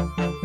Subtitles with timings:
[0.00, 0.39] Thank you.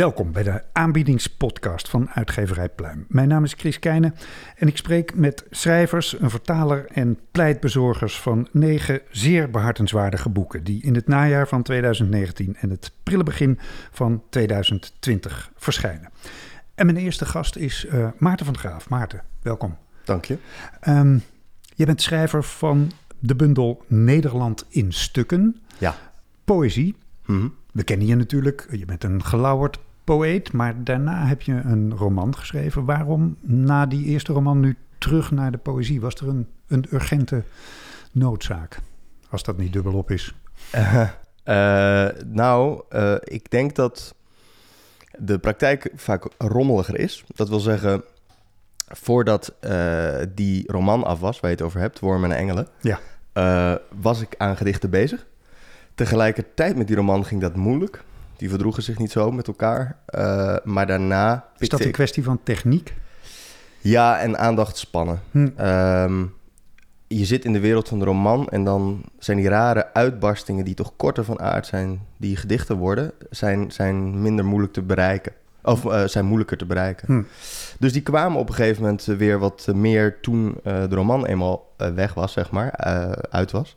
[0.00, 3.04] Welkom bij de aanbiedingspodcast van uitgeverij Pluim.
[3.08, 4.14] Mijn naam is Chris Keijnen
[4.56, 10.82] en ik spreek met schrijvers, een vertaler en pleitbezorgers van negen zeer behartenswaardige boeken die
[10.82, 13.58] in het najaar van 2019 en het prille begin
[13.90, 16.10] van 2020 verschijnen.
[16.74, 18.88] En mijn eerste gast is uh, Maarten van Graaf.
[18.88, 19.76] Maarten, welkom.
[20.04, 20.38] Dank je.
[20.88, 21.22] Um,
[21.74, 25.60] je bent schrijver van de bundel Nederland in stukken.
[25.78, 25.94] Ja.
[26.44, 26.96] Poëzie.
[27.26, 28.66] Mm We kennen je natuurlijk.
[28.70, 29.78] Je bent een gelauwerd
[30.10, 32.84] poëet, maar daarna heb je een roman geschreven.
[32.84, 36.00] Waarom na die eerste roman nu terug naar de poëzie?
[36.00, 37.42] Was er een, een urgente
[38.12, 38.80] noodzaak,
[39.28, 40.34] als dat niet dubbelop is?
[40.74, 40.94] Uh,
[41.44, 44.14] uh, nou, uh, ik denk dat
[45.18, 47.24] de praktijk vaak rommeliger is.
[47.34, 48.02] Dat wil zeggen,
[48.86, 49.54] voordat
[50.34, 53.00] die roman af was, waar je het over hebt, Wormen en Engelen, ja.
[54.00, 55.26] was ik aan gedichten bezig.
[55.94, 58.02] Tegelijkertijd met die roman ging dat moeilijk.
[58.40, 59.96] Die verdroegen zich niet zo met elkaar.
[60.14, 61.44] Uh, maar daarna.
[61.58, 62.94] Is dat een kwestie van techniek?
[63.78, 65.20] Ja, en aandacht spannen.
[65.30, 65.48] Hm.
[65.60, 66.34] Um,
[67.06, 70.74] je zit in de wereld van de roman en dan zijn die rare uitbarstingen die
[70.74, 75.32] toch korter van aard zijn, die gedichten worden, zijn, zijn minder moeilijk te bereiken.
[75.62, 77.06] Of uh, zijn moeilijker te bereiken.
[77.06, 77.22] Hm.
[77.78, 81.72] Dus die kwamen op een gegeven moment weer wat meer toen uh, de roman eenmaal
[81.76, 82.76] weg was, zeg maar,
[83.30, 83.76] uit was.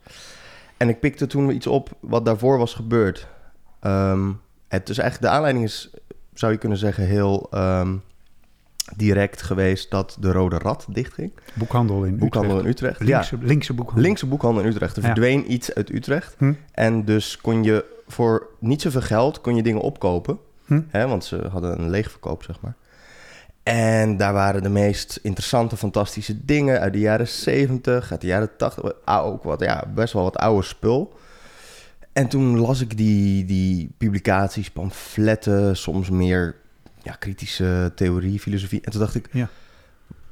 [0.77, 3.27] En ik pikte toen iets op wat daarvoor was gebeurd.
[3.81, 4.41] Um,
[4.79, 5.89] het is eigenlijk, de aanleiding is,
[6.33, 8.01] zou je kunnen zeggen, heel um,
[8.95, 11.31] direct geweest dat de Rode Rat dichtging.
[11.53, 12.65] Boekhandel in boekhandel Utrecht.
[12.65, 12.99] in Utrecht.
[12.99, 13.47] Linkse, ja.
[13.47, 14.03] linkse boekhandel.
[14.05, 14.95] Linkse boekhandel in Utrecht.
[14.95, 15.07] Er Ja.
[15.07, 16.35] verdween iets uit Utrecht.
[16.37, 16.53] Hm.
[16.71, 20.37] En dus kon je voor niet zoveel geld kon je dingen opkopen.
[20.65, 20.81] Hm.
[20.87, 22.75] Hè, want ze hadden een leegverkoop, zeg maar.
[23.63, 28.49] En daar waren de meest interessante, fantastische dingen uit de jaren 70, uit de jaren
[28.57, 28.91] 80.
[29.05, 31.13] Ook wat, ja, best wel wat oude spul.
[32.13, 36.55] En toen las ik die, die publicaties, pamfletten, soms meer
[37.03, 38.81] ja, kritische theorie, filosofie.
[38.81, 39.49] En toen dacht ik, Ja.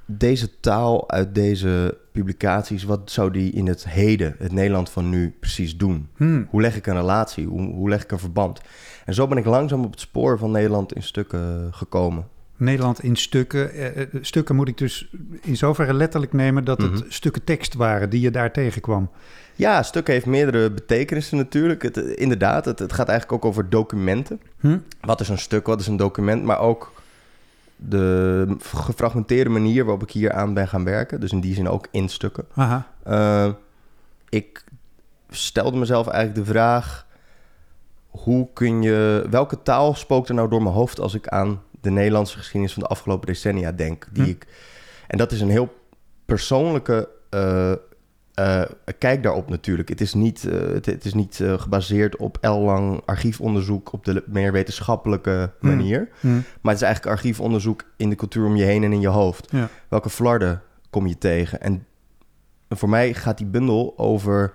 [0.05, 5.35] deze taal uit deze publicaties, wat zou die in het heden, het Nederland van nu,
[5.39, 6.07] precies doen?
[6.15, 6.43] Hm.
[6.49, 7.45] Hoe leg ik een relatie?
[7.45, 8.61] Hoe, hoe leg ik een verband?
[9.05, 12.27] En zo ben ik langzaam op het spoor van Nederland in stukken gekomen.
[12.57, 13.71] Nederland in stukken.
[13.73, 15.09] Eh, eh, stukken moet ik dus
[15.41, 17.03] in zoverre letterlijk nemen dat het Mhm.
[17.07, 19.09] stukken tekst waren die je daar tegenkwam.
[19.61, 21.81] Ja, stuk heeft meerdere betekenissen natuurlijk.
[21.81, 24.41] Het, eh, inderdaad, het, het gaat eigenlijk ook over documenten.
[24.59, 24.77] Hm?
[25.01, 26.91] Wat is een stuk, wat is een document, maar ook
[27.75, 31.19] de gefragmenteerde manier waarop ik hier aan ben gaan werken.
[31.19, 32.45] Dus in die zin ook in stukken.
[32.55, 32.87] Aha.
[33.07, 33.53] Uh,
[34.29, 34.63] ik
[35.29, 37.05] stelde mezelf eigenlijk de vraag:
[38.07, 41.91] hoe kun je, welke taal spookt er nou door mijn hoofd als ik aan de
[41.91, 44.07] Nederlandse geschiedenis van de afgelopen decennia denk?
[44.11, 44.29] Die Hm.
[44.29, 44.47] ik,
[45.07, 45.75] en dat is een heel
[46.25, 47.71] persoonlijke uh,
[48.41, 48.61] uh,
[48.97, 49.89] kijk daarop natuurlijk.
[49.89, 54.23] Het is niet, uh, het, het, is niet uh, gebaseerd op ellang archiefonderzoek op de
[54.25, 55.67] meer wetenschappelijke Hm.
[55.67, 56.09] manier.
[56.19, 56.27] Hm.
[56.61, 59.51] Maar het is eigenlijk archiefonderzoek in de cultuur om je heen en in je hoofd.
[59.51, 59.69] Ja.
[59.87, 61.61] Welke flarden kom je tegen?
[61.61, 61.85] En
[62.69, 64.53] voor mij gaat die bundel over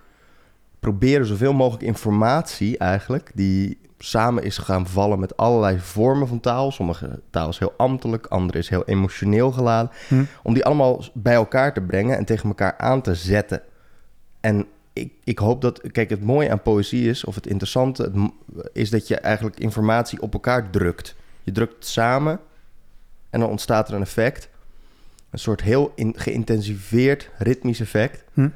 [0.81, 3.31] proberen zoveel mogelijk informatie eigenlijk...
[3.35, 6.71] die samen is gaan vallen met allerlei vormen van taal.
[6.71, 9.91] Sommige taal is heel ambtelijk, andere is heel emotioneel geladen.
[10.09, 10.25] Hm.
[10.43, 13.63] Om die allemaal bij elkaar te brengen en tegen elkaar aan te zetten.
[14.47, 15.81] En ik, ik hoop dat...
[15.91, 18.03] Kijk, het mooie aan poëzie is, of het interessante...
[18.03, 18.31] Het,
[18.73, 21.17] is dat je eigenlijk informatie op elkaar drukt.
[21.43, 22.41] Je drukt het samen
[23.31, 24.49] en dan ontstaat er een effect.
[25.31, 28.25] Een soort heel in, geïntensiveerd ritmisch effect.
[28.33, 28.49] Hm.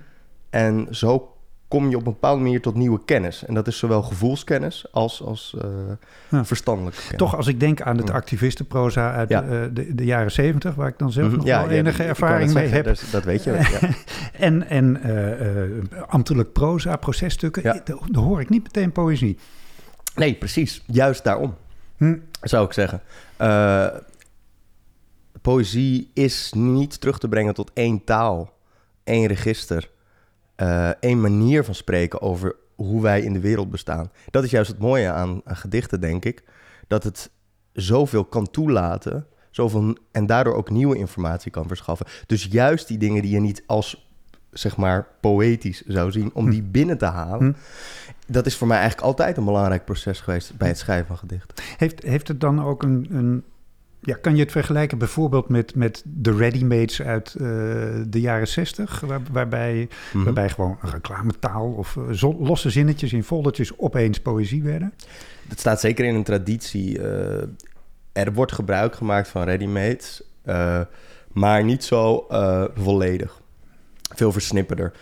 [0.51, 1.37] En zo
[1.71, 3.45] kom je op een bepaalde manier tot nieuwe kennis.
[3.45, 5.71] En dat is zowel gevoelskennis als, als uh,
[6.29, 6.45] Ja.
[6.45, 7.19] verstandelijke kennis.
[7.19, 8.15] Toch, als ik denk aan het Ja.
[8.15, 9.41] activistenproza uit Ja.
[9.41, 11.37] de, de, de jaren zeventig, waar ik dan zelf Mhm.
[11.37, 12.99] nog Ja, wel enige ervaring mee heb.
[13.11, 13.53] Dat, weet je.
[13.53, 13.89] ja.
[14.47, 15.71] En, en eh, eh,
[16.07, 19.39] ambtelijk proza, processtukken, daar daar hoor ik niet meteen poëzie.
[20.15, 20.83] Nee, precies.
[20.87, 21.55] Juist daarom,
[21.97, 22.17] Hm.
[22.43, 23.01] zou ik zeggen.
[23.41, 23.87] Uh,
[25.43, 28.53] poëzie is niet terug te brengen tot één taal,
[29.05, 29.91] één register,
[30.61, 34.11] uh, één manier van spreken over hoe wij in de wereld bestaan.
[34.31, 36.45] Dat is juist het mooie aan, aan gedichten, denk ik.
[36.87, 37.31] Dat het
[37.73, 42.07] zoveel kan toelaten zoveel, en daardoor ook nieuwe informatie kan verschaffen.
[42.27, 44.09] Dus juist die dingen die je niet als
[44.51, 46.51] zeg maar poëtisch zou zien, om Hm.
[46.51, 47.39] die binnen te halen.
[47.39, 47.53] Hm.
[48.33, 51.65] Dat is voor mij eigenlijk altijd een belangrijk proces geweest bij het schrijven van gedichten.
[51.77, 53.45] Heeft, heeft het dan ook een, een
[54.03, 57.47] Ja, kan je het vergelijken bijvoorbeeld met, met de ready-mades uit uh,
[58.07, 63.25] de jaren 60, waar, waarbij, mm waarbij gewoon een reclametaal of uh, losse zinnetjes in
[63.25, 64.93] foldertjes opeens poëzie werden?
[65.49, 66.99] Dat staat zeker in een traditie.
[66.99, 67.05] Uh,
[68.13, 70.23] er wordt gebruik gemaakt van ready-mades,
[71.33, 72.27] maar niet zo
[72.75, 73.41] volledig.
[74.15, 74.93] Veel versnipperder.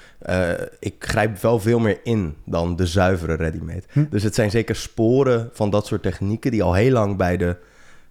[0.79, 3.83] ik grijp wel veel meer in dan de zuivere ready-made.
[3.91, 4.05] Hm?
[4.11, 7.57] Dus het zijn zeker sporen van dat soort technieken die al heel lang bij de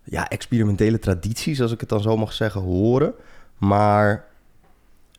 [0.09, 3.13] ja, experimentele tradities, als ik het dan zo mag zeggen, horen.
[3.57, 4.25] Maar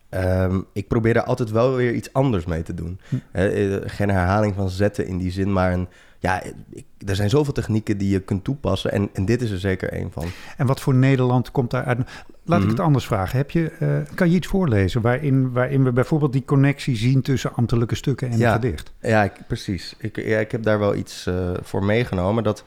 [0.09, 2.99] um, ik probeer daar altijd wel weer iets anders mee te doen.
[3.09, 3.15] Hm.
[3.33, 5.87] Uh, geen herhaling van zetten in die zin, maar een,
[6.19, 8.91] ja, ik, er zijn zoveel technieken die je kunt toepassen.
[8.91, 10.25] En, en dit is er zeker één van.
[10.57, 11.97] En wat voor Nederland komt daar uit?
[12.43, 12.75] Laat ik mhm.
[12.75, 13.37] het anders vragen.
[13.37, 17.53] Heb je, uh, kan je iets voorlezen waarin, waarin we bijvoorbeeld die connectie zien tussen
[17.53, 18.93] ambtelijke stukken en ja, gedicht?
[19.01, 19.95] Ja, ik, precies.
[19.97, 22.43] Ik, ja, ik heb daar wel iets uh, voor meegenomen.
[22.43, 22.63] Dat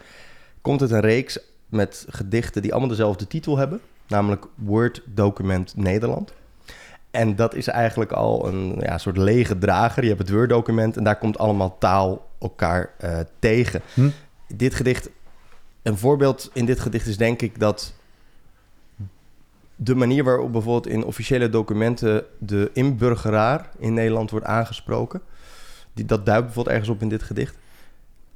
[0.60, 1.38] komt het een reeks
[1.72, 6.32] met gedichten die allemaal dezelfde titel hebben, namelijk Word Document Nederland.
[7.10, 10.02] En dat is eigenlijk al een ja, soort lege drager.
[10.02, 13.80] Je hebt het Word-document en daar komt allemaal taal elkaar uh, tegen.
[13.94, 14.08] Hm?
[14.54, 15.10] Dit gedicht,
[15.82, 17.94] een voorbeeld in dit gedicht is denk ik dat
[19.76, 25.22] de manier waarop bijvoorbeeld in officiële documenten de inburgeraar in Nederland wordt aangesproken,
[25.92, 27.56] die, dat duikt bijvoorbeeld ergens op in dit gedicht.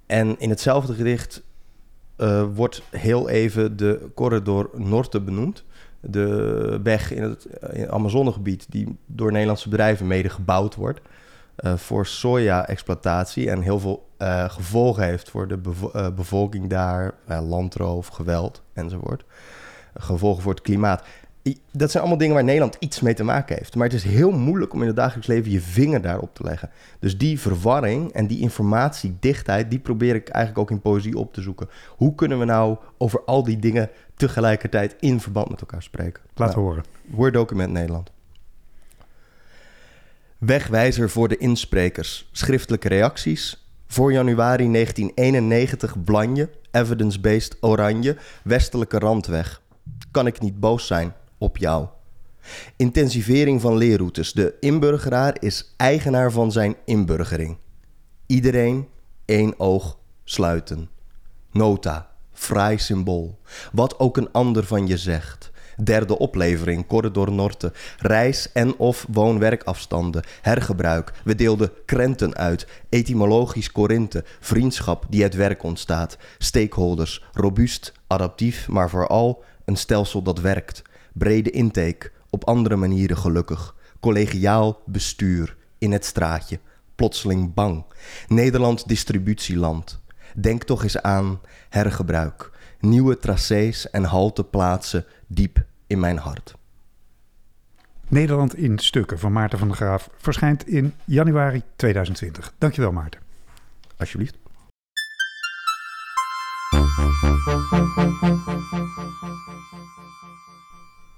[0.06, 1.42] En in hetzelfde gedicht
[2.18, 5.64] uh, wordt heel even de corridor Norte benoemd.
[6.00, 11.00] De weg in het, in Amazonegebied die door Nederlandse bedrijven mede gebouwd wordt.
[11.58, 14.08] Uh, voor soja-exploitatie en heel veel
[14.48, 19.24] gevolgen heeft voor de bevo bevolking daar, landroof, geweld enzovoort.
[19.94, 21.02] Gevolgen voor het klimaat
[21.70, 23.75] dat zijn allemaal dingen waar Nederland iets mee te maken heeft.
[23.75, 26.70] Maar het is heel moeilijk om in het dagelijks leven je vinger daarop te leggen.
[26.98, 31.40] Dus die verwarring en die informatiedichtheid, die probeer ik eigenlijk ook in poëzie op te
[31.40, 31.69] zoeken.
[31.88, 36.22] Hoe kunnen we nou over al die dingen tegelijkertijd in verband met elkaar spreken?
[36.34, 36.84] Laat nou, horen.
[37.04, 38.10] Word document Nederland.
[40.38, 42.28] Wegwijzer voor de insprekers.
[42.32, 43.66] Schriftelijke reacties.
[43.87, 49.62] Voor januari 1991 Blanje, evidence-based oranje, westelijke randweg.
[50.10, 51.14] Kan ik niet boos zijn?
[51.38, 51.86] Op jou.
[52.76, 54.32] Intensivering van leerroutes.
[54.32, 57.56] De inburgeraar is eigenaar van zijn inburgering.
[58.26, 58.88] Iedereen
[59.24, 60.88] één oog sluiten.
[61.52, 63.38] Nota, fraai symbool.
[63.72, 65.50] Wat ook een ander van je zegt.
[65.82, 67.72] Derde oplevering, Corridor Norte.
[67.98, 70.22] Reis- en of woon-werkafstanden.
[70.42, 71.12] Hergebruik.
[71.24, 72.66] We deelden krenten uit.
[72.88, 74.24] Etymologisch Korinthe.
[74.40, 76.18] Vriendschap die uit werk ontstaat.
[76.38, 77.24] Stakeholders.
[77.32, 80.82] Robuust, adaptief, maar vooral een stelsel dat werkt
[81.18, 86.58] brede intake, op andere manieren gelukkig, collegiaal bestuur in het straatje,
[86.94, 87.84] plotseling bang.
[88.28, 90.00] Nederland distributieland.
[90.34, 96.54] Denk toch eens aan hergebruik, nieuwe tracés en halteplaatsen diep in mijn hart.
[98.08, 102.54] Nederland in stukken van Maarten van der Graaf verschijnt in januari 2020.
[102.58, 103.20] Dankjewel Maarten.
[103.96, 104.36] Alsjeblieft.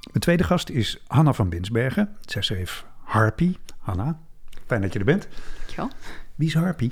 [0.09, 2.17] Mijn tweede gast is Hanna van Binsbergen.
[2.21, 3.57] Zij schreef Harpy.
[3.79, 4.21] Hanna,
[4.67, 5.29] fijn dat je er bent.
[5.57, 5.91] Dankjewel.
[6.35, 6.91] Wie is Harpy?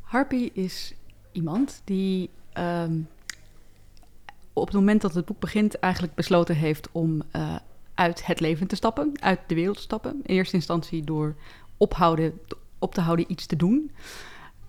[0.00, 0.94] Harpy is
[1.32, 3.00] iemand die ehm,
[4.52, 7.56] op het moment dat het boek begint eigenlijk besloten heeft om uh,
[7.94, 10.20] uit het leven te stappen, uit de wereld te stappen.
[10.22, 11.34] In eerste instantie door
[11.76, 12.40] ophouden,
[12.78, 13.90] op te houden iets te doen.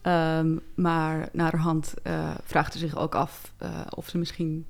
[0.02, 4.66] Um, maar naderhand uh, vraagt ze zich ook af uh, of ze misschien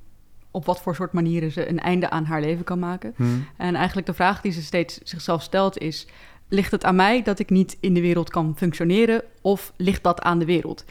[0.56, 3.12] op wat voor soort manieren ze een einde aan haar leven kan maken.
[3.16, 3.46] Hmm.
[3.56, 6.06] En eigenlijk de vraag die ze steeds zichzelf stelt is:
[6.48, 10.20] ligt het aan mij dat ik niet in de wereld kan functioneren, of ligt dat
[10.20, 10.84] aan de wereld?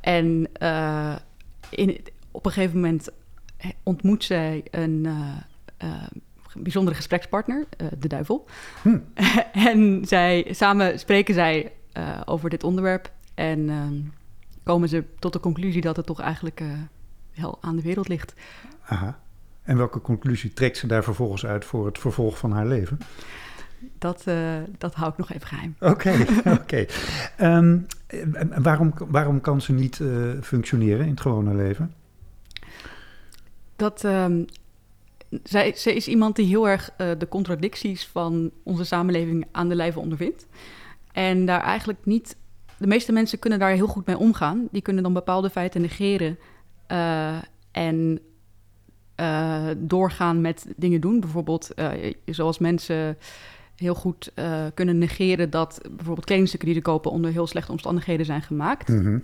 [0.00, 1.16] En uh,
[1.70, 2.00] in,
[2.30, 3.08] op een gegeven moment
[3.82, 5.36] ontmoet zij een uh,
[5.84, 6.02] uh,
[6.54, 7.66] bijzondere gesprekspartner,
[7.98, 8.48] de duivel.
[8.82, 9.04] Hmm.
[9.70, 11.72] en zij, samen spreken zij
[12.24, 14.00] over dit onderwerp en ehm,
[14.62, 16.62] komen ze tot de conclusie dat het toch eigenlijk
[17.34, 18.34] wel aan de wereld ligt.
[18.84, 19.20] Aha.
[19.62, 22.98] En welke conclusie trekt ze daar vervolgens uit voor het vervolg van haar leven?
[23.98, 25.76] Dat, uh, dat hou ik nog even geheim.
[25.80, 26.26] Oké,
[26.60, 26.86] oké.
[27.36, 27.78] Ehm,
[28.62, 31.94] waarom, waarom kan ze niet uh, functioneren in het gewone leven?
[33.76, 34.44] Dat, um,
[35.42, 39.74] zij, zij is iemand die heel erg uh, de contradicties van onze samenleving aan de
[39.74, 40.46] lijve ondervindt.
[41.12, 42.36] En daar eigenlijk niet...
[42.78, 44.68] De meeste mensen kunnen daar heel goed mee omgaan.
[44.70, 46.38] Die kunnen dan bepaalde feiten negeren
[46.92, 47.36] uh,
[47.70, 48.20] en
[49.20, 51.20] uh, doorgaan met dingen doen.
[51.20, 53.18] Bijvoorbeeld, uh, zoals mensen
[53.76, 54.32] heel goed
[54.74, 58.88] kunnen negeren dat bijvoorbeeld kledingstukken die ze kopen onder heel slechte omstandigheden zijn gemaakt.
[58.88, 59.22] Mm -hmm.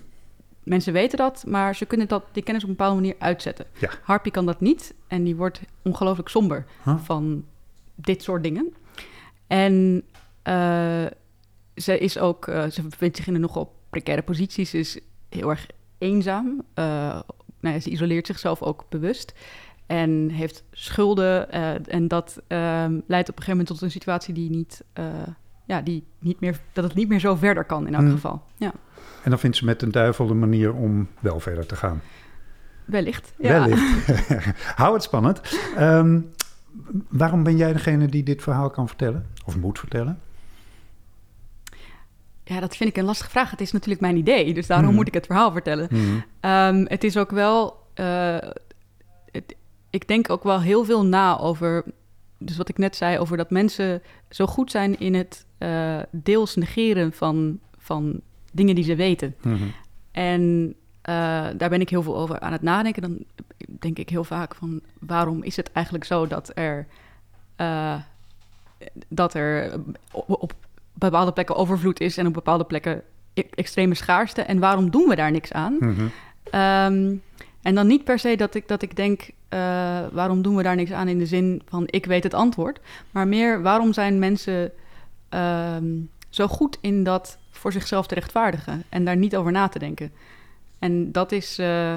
[0.63, 3.67] mensen weten dat, maar ze kunnen dat, die kennis op een bepaalde manier uitzetten.
[3.79, 3.91] Ja.
[4.03, 6.99] Harpy kan dat niet en die wordt ongelooflijk somber Huh?
[6.99, 7.45] van
[7.95, 8.75] dit soort dingen.
[9.47, 10.03] En
[10.43, 11.07] eh,
[11.75, 14.65] ze is ook, eh, ze bevindt zich in een nogal precaire positie.
[14.65, 14.99] Ze is
[15.29, 15.67] heel erg
[15.99, 16.63] eenzaam.
[16.75, 17.21] Eh,
[17.61, 19.33] nou ja, ze isoleert zichzelf ook bewust.
[19.87, 21.51] En heeft schulden.
[21.51, 24.85] eh, en dat ehm, leidt op een gegeven moment tot een situatie die niet.
[24.93, 25.05] eh,
[25.65, 28.13] ja, die niet meer, dat het niet meer zo verder kan in elk Hmm.
[28.13, 28.43] geval.
[28.57, 28.73] Ja,
[29.25, 32.01] En dan vindt ze met een duivel een manier om wel verder te gaan.
[32.85, 33.33] wellicht.
[33.39, 33.49] Ja.
[33.61, 34.07] Wellicht.
[34.81, 35.41] Hou het spannend.
[35.77, 36.21] Ehm,
[37.09, 39.27] waarom ben jij degene die dit verhaal kan vertellen?
[39.45, 40.19] Of moet vertellen?
[42.49, 43.51] Ja, dat vind ik een lastige vraag.
[43.51, 44.95] Het is natuurlijk mijn idee, dus daarom Hmm.
[44.97, 45.89] moet ik het verhaal vertellen.
[45.91, 46.19] Mhm.
[46.41, 47.77] Ehm, het is ook wel.
[47.95, 48.37] eh,
[49.31, 49.55] het-
[49.91, 51.85] ik denk ook wel heel veel na over.
[52.39, 56.57] Dus wat ik net zei, over dat mensen zo goed zijn in het eh, deels
[56.57, 58.21] negeren van, van
[58.53, 59.35] dingen die ze weten.
[59.43, 59.63] Mhm.
[60.13, 61.15] En eh,
[61.57, 63.03] daar ben ik heel veel over aan het nadenken.
[63.03, 63.19] Dan
[63.79, 66.87] denk ik heel vaak van waarom is het eigenlijk zo dat er,
[69.09, 69.81] dat er
[70.15, 70.53] op
[70.99, 73.03] bepaalde plekken overvloed is en op bepaalde plekken
[73.35, 74.43] e- extreme schaarste.
[74.43, 75.77] En waarom doen we daar niks aan?
[75.81, 76.07] Mhm.
[76.51, 77.15] Ehm,
[77.63, 79.59] en dan niet per se dat ik, dat ik denk, eh,
[80.13, 82.81] waarom doen we daar niks aan in de zin van ik weet het antwoord.
[83.11, 84.73] Maar meer, waarom zijn mensen
[85.29, 85.85] ehm,
[86.29, 90.13] zo goed in dat voor zichzelf te rechtvaardigen en daar niet over na te denken.
[90.79, 91.95] En dat is, eh,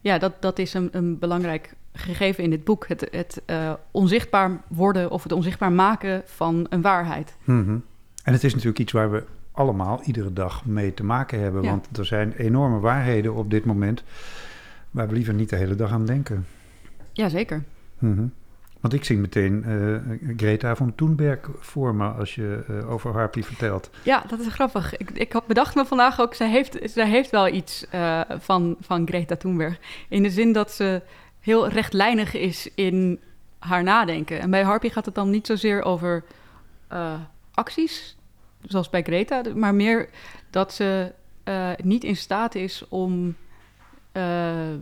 [0.00, 2.88] ja, dat, dat is een, een belangrijk gegeven in dit boek.
[2.88, 7.36] Het, het eh, onzichtbaar worden of het onzichtbaar maken van een waarheid.
[7.44, 7.78] Mhm.
[8.22, 11.62] En het is natuurlijk iets waar we allemaal iedere dag mee te maken hebben.
[11.62, 11.70] Ja.
[11.70, 14.02] Want er zijn enorme waarheden op dit moment
[14.90, 16.46] waar we liever niet de hele dag aan denken.
[17.12, 17.62] Jazeker.
[17.98, 18.26] Mhm.
[18.80, 23.42] Want ik zie meteen eh, Greta van Thunberg voor me als je eh, over Harpy
[23.42, 23.90] vertelt.
[24.02, 24.96] Ja, dat is grappig.
[24.96, 28.76] Ik, ik had bedacht me vandaag ook, zij heeft, zij heeft wel iets eh, van,
[28.80, 29.78] van Greta Thunberg.
[30.08, 31.02] In de zin dat ze
[31.40, 33.20] heel rechtlijnig is in
[33.58, 34.40] haar nadenken.
[34.40, 36.24] En bij Harpy gaat het dan niet zozeer over
[37.60, 38.16] acties,
[38.62, 40.08] zoals bij Greta, maar meer
[40.50, 41.12] dat ze
[41.44, 43.36] eh, niet in staat is om
[44.12, 44.74] eh,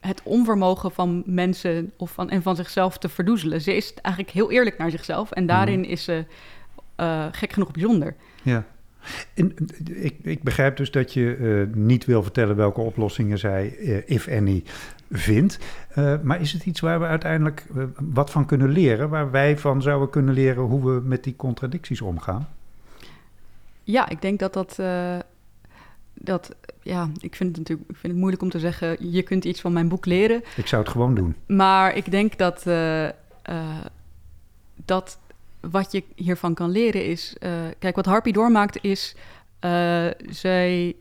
[0.00, 3.60] het onvermogen van mensen of van, en van zichzelf te verdoezelen.
[3.60, 6.24] Ze is eigenlijk heel eerlijk naar zichzelf en daarin is ze
[6.96, 8.16] eh, gek genoeg bijzonder.
[8.42, 8.64] Ja.
[9.34, 14.10] En, ik, ik begrijp dus dat je eh, niet wil vertellen welke oplossingen zij, eh,
[14.10, 14.62] if any,
[15.10, 15.58] vindt.
[15.88, 17.66] Eh, maar is het iets waar we uiteindelijk
[18.00, 19.08] wat van kunnen leren?
[19.08, 22.48] Waar wij van zouden kunnen leren hoe we met die contradicties omgaan?
[23.82, 24.76] Ja, ik denk dat dat.
[26.14, 29.12] dat ja, ik vind het natuurlijk ik vind het moeilijk om te zeggen.
[29.12, 30.42] Je kunt iets van mijn boek leren.
[30.56, 31.34] Ik zou het gewoon doen.
[31.46, 32.62] Maar ik denk dat.
[34.84, 35.18] dat
[35.70, 37.36] wat je hiervan kan leren is.
[37.38, 39.14] eh, kijk, wat Harpy doormaakt is.
[39.58, 40.96] eh, zij.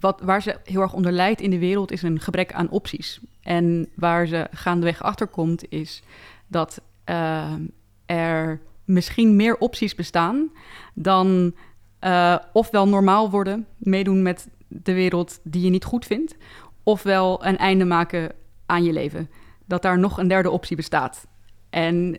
[0.00, 3.20] Wat, waar ze heel erg onder lijdt in de wereld is een gebrek aan opties.
[3.42, 6.02] En waar ze gaandeweg achter komt is
[6.46, 7.52] dat eh,
[8.06, 10.50] er misschien meer opties bestaan
[10.94, 11.54] dan
[12.52, 16.36] ofwel normaal worden, meedoen met de wereld die je niet goed vindt,
[16.82, 18.32] ofwel een einde maken
[18.66, 19.30] aan je leven.
[19.64, 21.26] Dat daar nog een derde optie bestaat.
[21.70, 22.18] En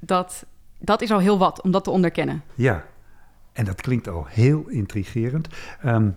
[0.00, 0.46] dat,
[0.80, 2.42] dat is al heel wat om dat te onderkennen.
[2.54, 2.84] Ja,
[3.52, 5.48] en dat klinkt al heel intrigerend.
[5.82, 6.10] Ehm,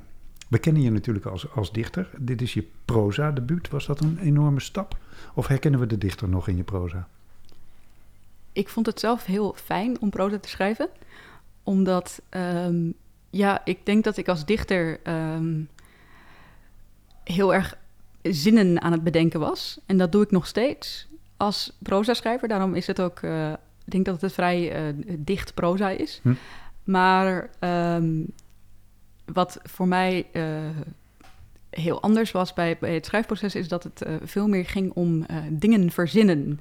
[0.47, 2.09] we kennen je natuurlijk als, als dichter.
[2.17, 3.69] Dit is je proza-debuut.
[3.69, 4.97] Was dat een enorme stap?
[5.33, 7.07] Of herkennen we de dichter nog in je proza?
[8.51, 10.89] Ik vond het zelf heel fijn om proza te schrijven.
[11.63, 12.91] Omdat, ehm,
[13.29, 15.61] ja, ik denk dat ik als dichter ehm,
[17.23, 17.77] heel erg
[18.21, 19.79] zinnen aan het bedenken was.
[19.85, 22.47] En dat doe ik nog steeds als proza-schrijver.
[22.47, 23.53] Daarom is het ook, eh,
[23.85, 26.19] ik denk dat het vrij eh, dicht proza is.
[26.23, 26.33] Hm.
[26.83, 28.23] Maar ehm,
[29.25, 30.43] wat voor mij eh,
[31.69, 33.55] heel anders was bij, bij het schrijfproces...
[33.55, 36.59] is dat het eh, veel meer ging om dingen verzinnen.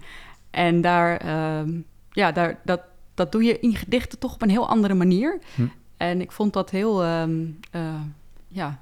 [0.51, 2.81] En daar, ehm, ja, daar, dat,
[3.15, 5.39] dat doe je in gedichten toch op een heel andere manier.
[5.55, 5.67] Hm.
[5.97, 8.01] En ik vond dat heel ehm, eh,
[8.49, 8.81] ja,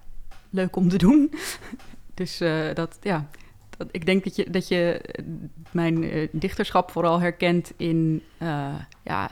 [0.50, 1.32] leuk om te doen.
[2.14, 2.38] dus
[2.74, 3.28] dat, ja,
[3.90, 5.24] ik denk dat je, dat je eh,
[5.70, 9.30] mijn eh, dichterschap vooral herkent in eh, ja,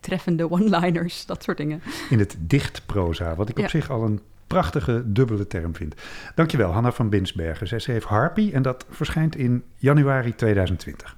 [0.00, 1.82] treffende one-liners, dat soort dingen.
[2.10, 5.94] In het dichtproza, wat ik op zich al een prachtige dubbele term vind.
[6.34, 7.68] Dankjewel, Hanna van Binsbergen.
[7.68, 11.16] Zij schreef Harpy en dat verschijnt in januari 2020.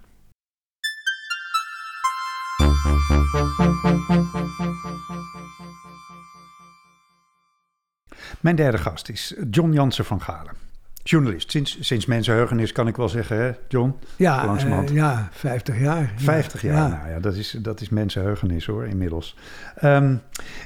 [8.40, 10.67] Mijn derde gast is John Jansen van Galen.
[11.10, 11.50] Journalist.
[11.50, 13.94] Sinds, sinds mensenheugenis kan ik wel zeggen, hè, John?
[14.16, 14.88] Ja, Langzamerhand.
[14.90, 16.12] eh, ja 50 jaar.
[16.16, 16.88] 50 jaar, Ja.
[16.96, 19.36] nou ja, dat is, dat is mensenheugenis hoor, inmiddels.
[19.76, 20.14] Ehm,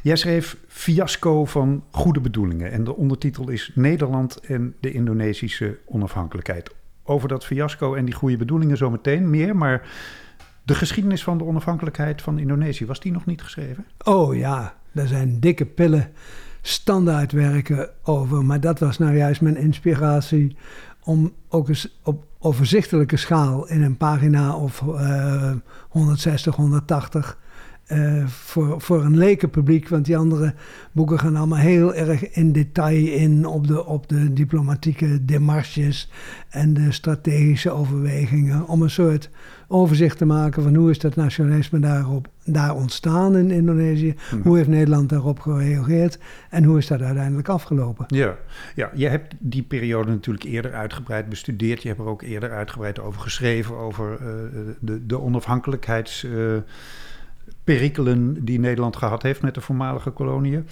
[0.02, 2.70] jij schreef Fiasco van Goede Bedoelingen.
[2.72, 6.70] En de ondertitel is Nederland en de Indonesische onafhankelijkheid.
[7.04, 9.88] Over dat fiasco en die goede bedoelingen zometeen meer, maar
[10.64, 13.84] de geschiedenis van de onafhankelijkheid van Indonesië, was die nog niet geschreven?
[14.04, 16.12] Oh ja, daar zijn dikke pillen
[16.62, 18.44] standaardwerken over.
[18.44, 20.56] Maar dat was nou juist mijn inspiratie
[21.04, 25.52] om ook eens op overzichtelijke schaal in een pagina of eh
[25.88, 27.38] 160, 180
[27.86, 29.88] eh, voor, voor een lekenpubliek.
[29.88, 30.54] Want die andere
[30.92, 36.10] boeken gaan allemaal heel erg in detail in op de, op de diplomatieke demarches
[36.48, 38.66] en de strategische overwegingen.
[38.66, 39.30] Om een soort
[39.68, 44.14] overzicht te maken van hoe is dat nationalisme daarop, daar ontstaan in Indonesië.
[44.14, 44.48] Mhm.
[44.48, 46.18] Hoe heeft Nederland daarop gereageerd
[46.50, 48.04] en hoe is dat uiteindelijk afgelopen?
[48.08, 48.36] Ja,
[48.74, 51.82] ja, je hebt die periode natuurlijk eerder uitgebreid bestudeerd.
[51.82, 54.26] Je hebt er ook eerder uitgebreid over geschreven, over eh,
[54.80, 55.18] de, de
[57.66, 60.66] onafhankelijkheidsperikelen die Nederland gehad heeft met de voormalige koloniën.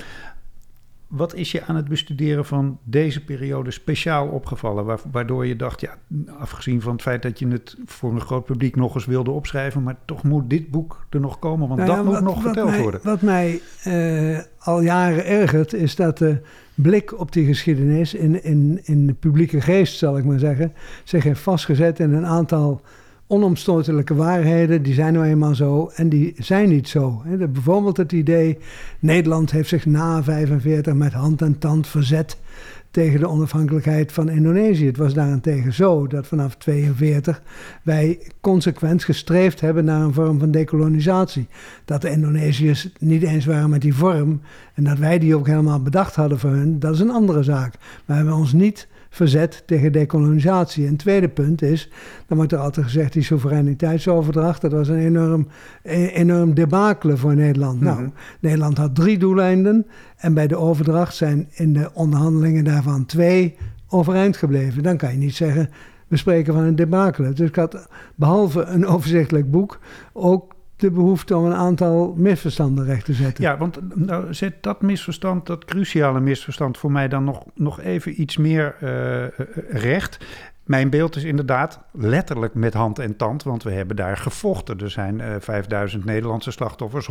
[1.06, 4.84] Wat is je aan het bestuderen van deze periode speciaal opgevallen?
[4.84, 5.94] wa- Waardoor je dacht, ja,
[6.38, 9.82] afgezien van het feit dat je het voor een groot publiek nog eens wilde opschrijven,
[9.82, 12.80] maar toch moet dit boek er nog komen, want Nou dat moet nog verteld mij-
[12.82, 13.00] worden.
[13.02, 16.40] Wat mij eh, al jaren ergert, is dat de
[16.74, 20.72] blik op die geschiedenis in, in, in de publieke geest, zal ik maar zeggen,
[21.04, 22.80] zich heeft vastgezet in een aantal
[23.30, 24.82] onomstotelijke waarheden.
[24.82, 27.22] Die zijn nou eenmaal zo en die zijn niet zo.
[27.52, 28.58] Bijvoorbeeld het idee,
[28.98, 32.36] Nederland heeft zich na 45 met hand en tand verzet
[32.90, 34.86] tegen de onafhankelijkheid van Indonesië.
[34.86, 37.42] Het was daarentegen zo dat vanaf 42
[37.82, 41.48] wij consequent gestreefd hebben naar een vorm van dekolonisatie.
[41.84, 44.40] Dat de Indonesiërs niet eens waren met die vorm
[44.74, 47.74] en dat wij die ook helemaal bedacht hadden voor hun, dat is een andere zaak.
[47.78, 50.84] Maar we hebben ons niet verzet tegen dekolonisatie.
[50.84, 51.90] En het tweede punt is,
[52.26, 55.48] dan wordt er altijd gezegd, die soevereiniteitsoverdracht, dat was een enorm,
[55.82, 57.80] e- enorm debakelen voor Nederland.
[57.80, 57.84] Mhm.
[57.84, 59.86] Nou, Nederland had drie doeleinden
[60.16, 63.56] en bij de overdracht zijn in de onderhandelingen daarvan twee
[63.88, 64.82] overeind gebleven.
[64.82, 65.70] Dan kan je niet zeggen,
[66.08, 67.34] we spreken van een debakelen.
[67.34, 69.78] Dus ik had behalve een overzichtelijk boek
[70.12, 73.44] ook de behoefte om een aantal misverstanden recht te zetten.
[73.44, 78.20] Ja, want nou, zet dat misverstand, dat cruciale misverstand voor mij dan nog, nog even
[78.20, 79.30] iets meer eh, eh,
[79.70, 80.18] recht.
[80.70, 84.78] Mijn beeld is inderdaad letterlijk met hand en tand, want we hebben daar gevochten.
[84.78, 87.08] Er zijn eh 5000 Nederlandse slachtoffers,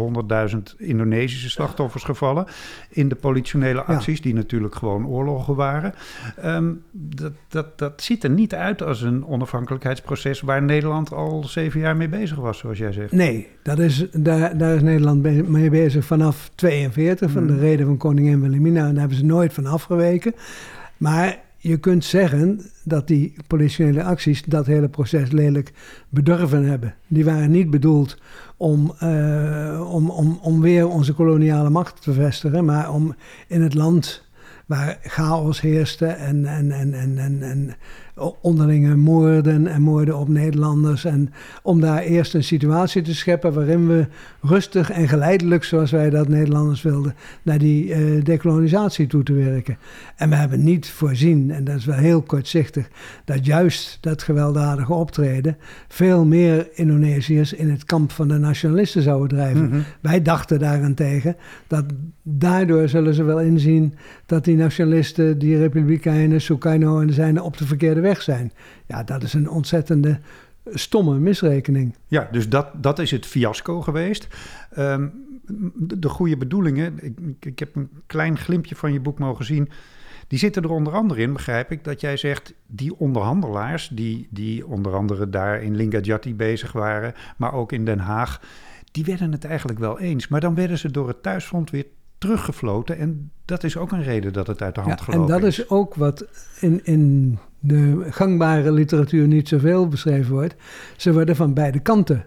[0.51, 2.45] 100.000 Indonesische slachtoffers gevallen
[2.89, 5.93] in de politionele acties, die natuurlijk gewoon oorlogen waren.
[6.41, 11.79] Ehm, dat, dat, dat ziet er niet uit als een onafhankelijkheidsproces waar Nederland al zeven
[11.79, 13.11] jaar mee bezig was, zoals jij zegt.
[13.11, 17.61] Nee, dat is, daar, daar is Nederland mee bezig vanaf 42, van de Hmm.
[17.61, 18.79] reden van koningin Wilhelmina.
[18.79, 20.35] En daar hebben ze nooit van afgeweken.
[20.97, 25.73] Maar je kunt zeggen dat die politionele acties dat hele proces lelijk
[26.09, 26.95] bedorven hebben.
[27.07, 28.17] Die waren niet bedoeld
[28.57, 33.15] om, eh, om, om, om weer onze koloniale macht te vestigen, maar om
[33.47, 34.27] in het land
[34.65, 37.75] waar chaos heerste en, en, en, en, en
[38.41, 41.05] onderlinge moorden en moorden op Nederlanders.
[41.05, 44.07] En om daar eerst een situatie te scheppen waarin we
[44.41, 49.77] rustig en geleidelijk, zoals wij dat Nederlanders wilden, naar die eh, dekolonisatie toe te werken.
[50.15, 52.89] En we hebben niet voorzien, en dat is wel heel kortzichtig,
[53.25, 59.27] dat juist dat gewelddadige optreden veel meer Indonesiërs in het kamp van de nationalisten zouden
[59.37, 59.67] drijven.
[59.67, 59.79] Mhm.
[60.01, 61.35] Wij dachten daarentegen
[61.67, 61.85] dat
[62.23, 63.93] daardoor zullen ze wel inzien
[64.25, 68.51] dat die nationalisten, die republikeinen, Sukarno en de zijne op de verkeerde weg zijn.
[68.85, 70.19] Ja, dat is een ontzettende
[70.65, 71.95] stomme misrekening.
[72.07, 74.27] Ja, dus dat, dat is het fiasco geweest.
[74.71, 75.07] Ehm,
[75.75, 79.69] de, de goede bedoelingen, ik, ik- heb een klein glimpje van je boek mogen zien.
[80.27, 82.53] Die zitten er onder andere in, begrijp ik, dat jij zegt...
[82.67, 87.13] die onderhandelaars, die, die onder andere daar in Linggadjati bezig waren...
[87.37, 88.41] maar ook in Den Haag,
[88.91, 90.27] die werden het eigenlijk wel eens.
[90.27, 91.85] Maar dan werden ze door het thuisfront weer
[92.19, 92.97] teruggefloten...
[92.97, 95.43] en dat is ook een reden dat het uit de hand Ja, en gelopen dat
[95.43, 96.25] is ook wat
[96.59, 100.55] in, in de gangbare literatuur niet zoveel beschreven wordt.
[100.97, 102.25] Ze worden van beide kanten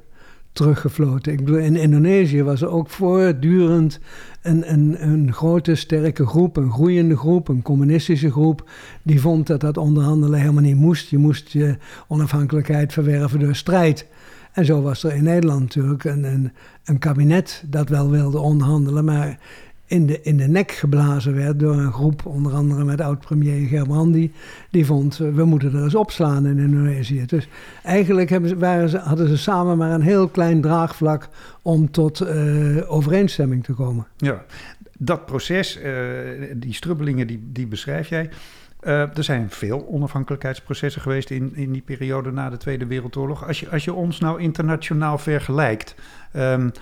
[0.53, 1.33] teruggefloten.
[1.33, 4.01] Ik bedoel, in Indonesië was er ook voortdurend
[4.43, 8.71] een, een, een grote, sterke groep, een groeiende groep, een communistische groep,
[9.03, 11.09] die vond dat dat onderhandelen helemaal niet moest.
[11.09, 11.77] Je moest je
[12.09, 14.07] onafhankelijkheid verwerven door strijd.
[14.53, 16.53] En zo was er in Nederland natuurlijk een, een,
[16.85, 19.39] een kabinet dat wel wilde onderhandelen, maar
[19.93, 24.33] in de, in de nek geblazen werd door een groep, onder andere met oud-premier Gerbrandi.
[24.71, 27.27] Die vond, eh, we moeten er eens opslaan in Indonesië.
[27.27, 27.49] Dus
[27.83, 31.29] eigenlijk hebben waren ze, hadden ze samen maar een heel klein draagvlak
[31.63, 34.07] om tot eh, overeenstemming te komen.
[34.17, 34.45] Ja,
[34.99, 35.93] dat proces, eh,
[36.55, 38.31] die strubbelingen, die, die beschrijf jij.
[38.81, 43.47] Er zijn veel onafhankelijkheidsprocessen geweest in, in die periode na de Tweede Wereldoorlog.
[43.47, 45.95] Als je, als je ons nou internationaal vergelijkt.
[46.37, 46.73] Um,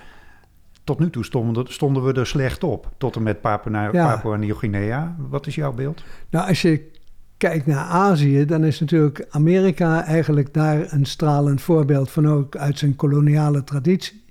[0.91, 2.89] tot nu toe stonden, stonden, we er slecht op.
[2.97, 4.15] Tot en met Papua, ja.
[4.15, 5.17] Papua Nieuw-Guinea.
[5.29, 6.03] Wat is jouw beeld?
[6.31, 6.91] Nou, als je
[7.37, 12.79] kijkt naar Azië, dan is natuurlijk Amerika eigenlijk daar een stralend voorbeeld van ook uit
[12.79, 14.23] zijn koloniale traditie.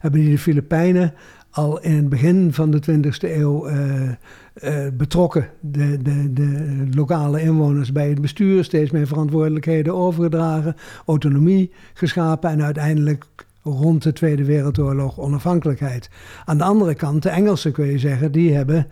[0.00, 1.14] Hebben die de Filipijnen
[1.50, 5.48] al in het begin van de 20e eeuw uh, uh, betrokken.
[5.60, 12.62] De, de, de lokale inwoners bij het bestuur, steeds meer verantwoordelijkheden overgedragen, autonomie geschapen en
[12.62, 13.26] uiteindelijk
[13.64, 16.10] rond de Tweede Wereldoorlog onafhankelijkheid.
[16.44, 18.86] Aan de andere kant, de Engelsen kun je zeggen, die hebben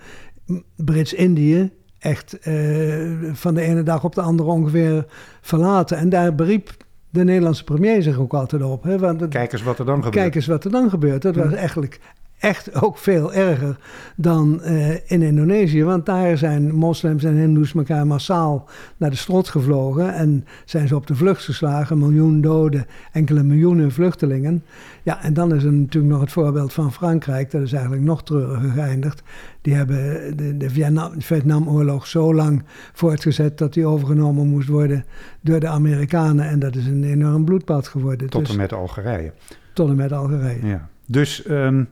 [0.76, 5.06] Brits-Indië echt uh, van de ene dag op de andere ongeveer
[5.40, 5.96] verlaten.
[5.96, 6.76] En daar beriep
[7.10, 8.82] de Nederlandse premier zich ook altijd op.
[8.82, 8.98] Hè?
[8.98, 10.14] Want, kijk eens wat er dan gebeurt.
[10.14, 11.22] Kijk eens wat er dan gebeurt.
[11.22, 12.00] Dat was eigenlijk
[12.42, 13.76] echt ook veel erger
[14.16, 15.84] dan uh, in Indonesië.
[15.84, 20.14] Want daar zijn moslims en hindoes elkaar massaal naar de strot gevlogen.
[20.14, 21.98] En zijn ze op de vlucht geslagen.
[21.98, 24.64] Miljoen doden, enkele miljoenen vluchtelingen.
[25.02, 27.50] Ja, en dan is er natuurlijk nog het voorbeeld van Frankrijk.
[27.50, 29.22] Dat is eigenlijk nog treuriger geëindigd.
[29.60, 35.04] Die hebben de, de Vietnamoorlog zo lang voortgezet dat die overgenomen moest worden
[35.40, 36.48] door de Amerikanen.
[36.48, 38.28] En dat is een enorm bloedbad geworden.
[38.28, 39.32] Tot en dus met Algerije.
[39.72, 40.66] Tot en met Algerije.
[40.66, 40.88] Ja.
[41.06, 41.88] Dus um,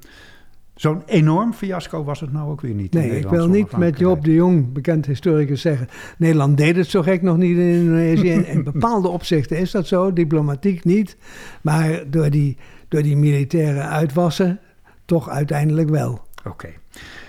[0.81, 2.93] Zo'n enorm fiasco was het nou ook weer niet.
[2.93, 5.89] Nee, ik wil niet met Joop de Jong, bekend historicus, zeggen...
[6.19, 8.31] Nederland deed het zo gek nog niet in Indonesië.
[8.31, 11.17] in, in bepaalde opzichten is dat zo, diplomatiek niet.
[11.61, 12.57] Maar door die,
[12.89, 14.61] door die militaire uitwassen
[15.05, 16.21] toch uiteindelijk wel.
[16.45, 16.69] Oké.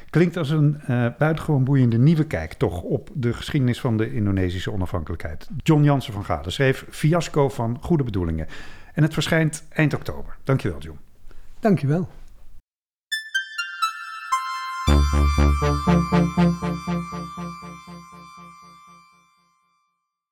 [0.10, 4.72] Klinkt als een uh, buitengewoon boeiende nieuwe kijk toch op de geschiedenis van de Indonesische
[4.72, 5.50] onafhankelijkheid.
[5.64, 8.48] John Jansen van Gade schreef Fiasco van Goede Bedoelingen.
[8.94, 10.38] En het verschijnt eind oktober.
[10.44, 10.98] Dankjewel, John.
[11.60, 12.08] Dankjewel.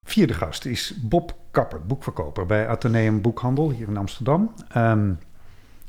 [0.03, 4.53] Vierde gast is Bob Kapper, boekverkoper bij Atheneum Boekhandel hier in Amsterdam.
[4.77, 5.19] Um,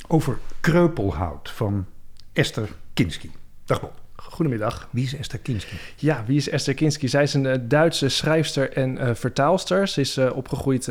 [0.08, 1.86] over kreupelhout van
[2.32, 3.30] Esther Kinski.
[3.64, 3.99] Dag Bob.
[4.30, 4.88] Goedemiddag.
[4.90, 5.76] Wie is Esther Kinski?
[5.96, 7.08] Ja, wie is Esther Kinski?
[7.08, 9.88] Zij is een uh, Duitse schrijfster en uh, vertaalster.
[9.88, 10.88] Ze is uh, opgegroeid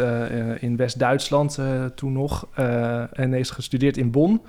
[0.60, 1.60] in West-Duitsland
[1.95, 2.47] toen nog
[3.13, 4.41] en heeft gestudeerd in Bonn.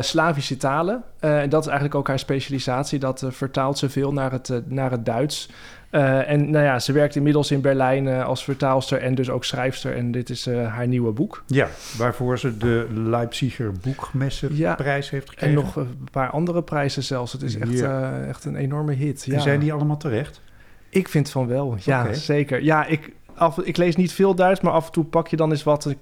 [0.00, 1.02] Slavische talen.
[1.20, 2.98] en dat is eigenlijk ook haar specialisatie.
[2.98, 5.48] Dat vertaalt ze veel naar het, naar het Duits.
[5.92, 9.44] Uh, en nou ja, ze werkt inmiddels in Berlijn uh, als vertaalster en dus ook
[9.44, 9.96] schrijfster.
[9.96, 11.42] En dit is uh, haar nieuwe boek.
[11.46, 15.56] Ja, waarvoor ze de Leipziger Boekmessenprijs ja, heeft gekregen.
[15.56, 17.32] En nog een paar andere prijzen zelfs.
[17.32, 18.20] Het is echt, ja.
[18.20, 19.24] echt een enorme hit.
[19.24, 19.34] Ja.
[19.34, 20.40] En zijn die allemaal terecht?
[20.88, 22.14] Ik vind van wel, ja, okay.
[22.14, 22.62] zeker.
[22.62, 25.50] Ja, ik, af, ik lees niet veel Duits, maar af en toe pak je dan
[25.50, 25.94] eens wat.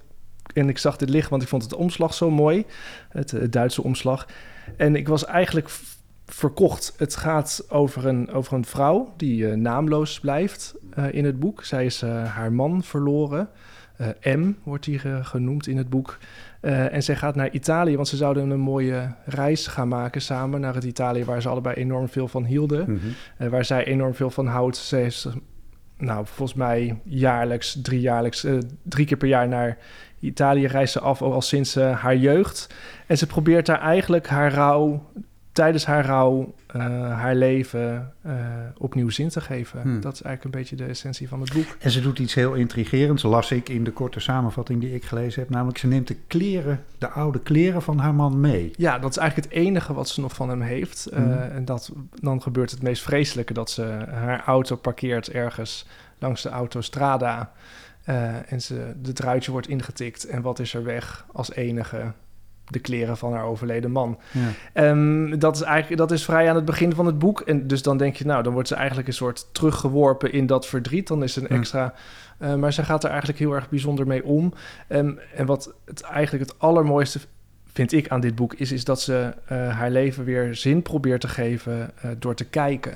[0.53, 2.65] En ik zag dit liggen, want ik vond het omslag zo mooi.
[3.09, 4.27] Het, het Duitse omslag.
[4.77, 5.69] En ik was eigenlijk
[6.33, 6.93] verkocht.
[6.97, 11.63] Het gaat over een, over een vrouw die uh, naamloos blijft uh, in het boek.
[11.63, 13.49] Zij is uh, haar man verloren.
[14.23, 16.17] M wordt die genoemd in het boek.
[16.61, 20.75] en zij gaat naar Italië, want ze zouden een mooie reis gaan maken samen naar
[20.75, 22.89] het Italië waar ze allebei enorm veel van hielden.
[22.89, 23.49] Mm -hmm.
[23.49, 24.77] waar zij enorm veel van houdt.
[24.77, 25.27] Ze heeft,
[25.97, 28.45] nou, volgens mij jaarlijks, drie, jaarlijks,
[28.83, 29.77] drie keer per jaar naar
[30.19, 32.73] Italië reist ze af, al sinds haar jeugd.
[33.07, 35.11] En ze probeert daar eigenlijk haar rouw
[35.51, 36.81] tijdens haar rouw uh,
[37.17, 38.33] haar leven uh,
[38.77, 39.81] opnieuw zin te geven.
[39.81, 40.01] Hmm.
[40.01, 41.75] Dat is eigenlijk een beetje de essentie van het boek.
[41.79, 45.41] En ze doet iets heel intrigerends, las ik in de korte samenvatting die ik gelezen
[45.41, 45.49] heb.
[45.49, 48.71] Namelijk, ze neemt de kleren, de oude kleren van haar man mee.
[48.77, 51.07] Ja, dat is eigenlijk het enige wat ze nog van hem heeft.
[51.11, 51.31] Uh, hmm.
[51.31, 55.87] En dat, dan gebeurt het meest vreselijke dat ze haar auto parkeert ergens
[56.19, 57.51] langs de autostrada.
[58.47, 60.25] en ze, de druitje wordt ingetikt.
[60.25, 62.13] En wat is er weg als enige?
[62.71, 64.19] De kleren van haar overleden man.
[64.73, 64.89] Ja.
[64.89, 67.41] Um, dat, is eigenlijk, dat is vrij aan het begin van het boek.
[67.41, 70.67] En dus dan denk je, nou, dan wordt ze eigenlijk een soort teruggeworpen in dat
[70.67, 71.07] verdriet.
[71.07, 71.93] Dan is een extra.
[72.39, 74.53] Uh, maar ze gaat er eigenlijk heel erg bijzonder mee om.
[74.89, 77.19] Um, en wat het eigenlijk het allermooiste
[77.73, 81.21] vind ik aan dit boek is, is dat ze uh, haar leven weer zin probeert
[81.21, 82.95] te geven uh, door te kijken.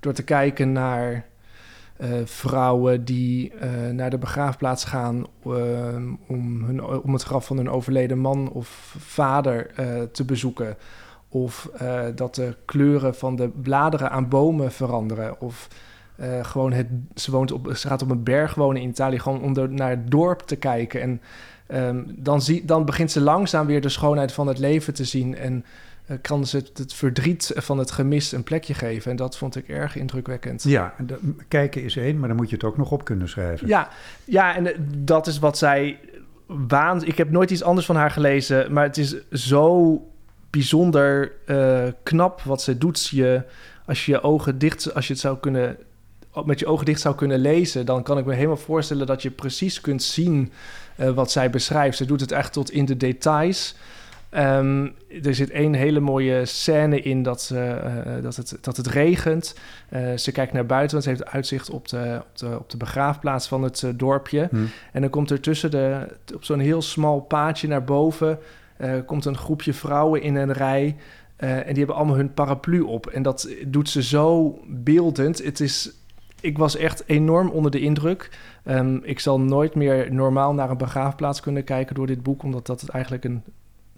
[0.00, 1.24] Door te kijken naar
[2.00, 5.54] uh, vrouwen die uh, naar de begraafplaats gaan uh,
[6.26, 9.70] om, hun, om het graf van hun overleden man of vader
[10.12, 10.76] te bezoeken.
[11.28, 11.70] Of
[12.14, 15.40] dat de kleuren van de bladeren aan bomen veranderen.
[15.40, 15.68] Of
[16.42, 19.74] gewoon het, ze, woont op, ze gaat op een berg wonen in Italië, gewoon om
[19.74, 21.00] naar het dorp te kijken.
[21.00, 21.20] En
[21.68, 25.36] um, dan, zie, dan begint ze langzaam weer de schoonheid van het leven te zien.
[25.36, 25.64] En
[26.20, 29.10] kan ze het, het, verdriet van het gemis een plekje geven.
[29.10, 30.62] En dat vond ik erg indrukwekkend.
[30.62, 33.68] Ja, de, kijken is één, maar dan moet je het ook nog op kunnen schrijven.
[33.68, 33.88] Ja,
[34.24, 35.98] ja en uh, dat is wat zij
[36.46, 37.08] waant.
[37.08, 40.00] Ik heb nooit iets anders van haar gelezen, maar het is zo
[40.50, 43.08] bijzonder uh, knap wat ze doet.
[43.08, 43.42] Je,
[43.86, 45.76] als je je ogen dicht, als je het zou kunnen
[46.44, 49.30] met je ogen dicht zou kunnen lezen, dan kan ik me helemaal voorstellen dat je
[49.30, 50.52] precies kunt zien
[50.96, 51.96] uh, wat zij beschrijft.
[51.96, 53.74] Ze doet het echt tot in de details.
[54.36, 57.74] Um, er zit één hele mooie scène in dat, uh,
[58.22, 59.54] dat, het, dat het regent.
[59.90, 62.76] Uh, ze kijkt naar buiten, want ze heeft uitzicht op de, op de, op de
[62.76, 64.48] begraafplaats van het dorpje.
[64.50, 64.68] Hmm.
[64.92, 68.38] En dan komt er tussen de, op zo'n heel smal paadje naar boven...
[69.06, 70.96] komt een groepje vrouwen in een rij...
[71.36, 73.06] en die hebben allemaal hun paraplu op.
[73.06, 75.44] En dat doet ze zo beeldend.
[75.44, 75.94] Het is
[76.40, 78.30] ik was echt enorm onder de indruk.
[78.64, 82.66] Um, ik zal nooit meer normaal naar een begraafplaats kunnen kijken door dit boek, omdat
[82.66, 83.42] dat eigenlijk een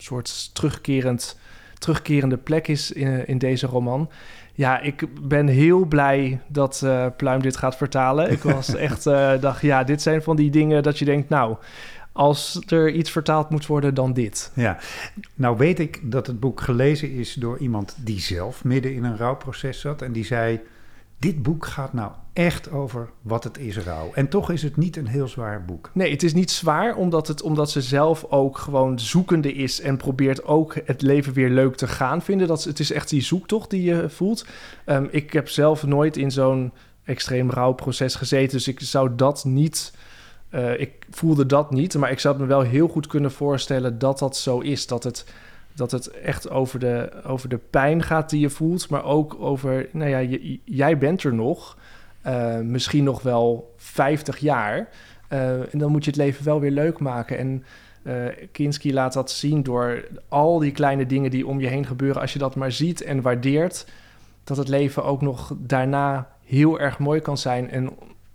[0.02, 1.38] soort terugkerend,
[1.78, 4.10] terugkerende plek is in, in deze roman.
[4.54, 8.30] Ja, ik ben heel blij dat uh, Pluim dit gaat vertalen.
[8.30, 11.56] Ik was echt, uh, dacht, ja, dit zijn van die dingen dat je denkt, nou,
[12.12, 14.50] als er iets vertaald moet worden, dan dit.
[14.54, 14.78] Ja,
[15.34, 19.16] nou weet ik dat het boek gelezen is door iemand die zelf midden in een
[19.16, 20.60] rouwproces zat en die zei
[21.18, 24.10] dit boek gaat nou echt over wat het is rouw.
[24.14, 25.90] En toch is het niet een heel zwaar boek.
[25.94, 29.80] Nee, het is niet zwaar omdat, het, omdat ze zelf ook gewoon zoekende is...
[29.80, 32.46] en probeert ook het leven weer leuk te gaan vinden.
[32.46, 34.46] Dat, het is echt die zoektocht die je voelt.
[34.86, 36.72] Um, ik heb zelf nooit in zo'n
[37.04, 38.56] extreem rouwproces gezeten...
[38.56, 39.92] dus ik zou dat niet...
[40.54, 43.98] Uh, ik voelde dat niet, maar ik zou me wel heel goed kunnen voorstellen...
[43.98, 45.24] dat dat zo is, dat het
[45.78, 49.88] dat het echt over de, over de pijn gaat die je voelt, maar ook over,
[49.92, 51.78] nou ja, jij bent er nog,
[52.26, 54.88] uh, misschien nog wel 50 jaar.
[55.32, 57.38] Uh, en dan moet je het leven wel weer leuk maken.
[57.38, 57.64] En
[58.02, 62.20] uh, Kinski laat dat zien door al die kleine dingen die om je heen gebeuren.
[62.20, 63.86] Als je dat maar ziet en waardeert,
[64.44, 67.70] dat het leven ook nog daarna heel erg mooi kan zijn.
[67.70, 67.90] En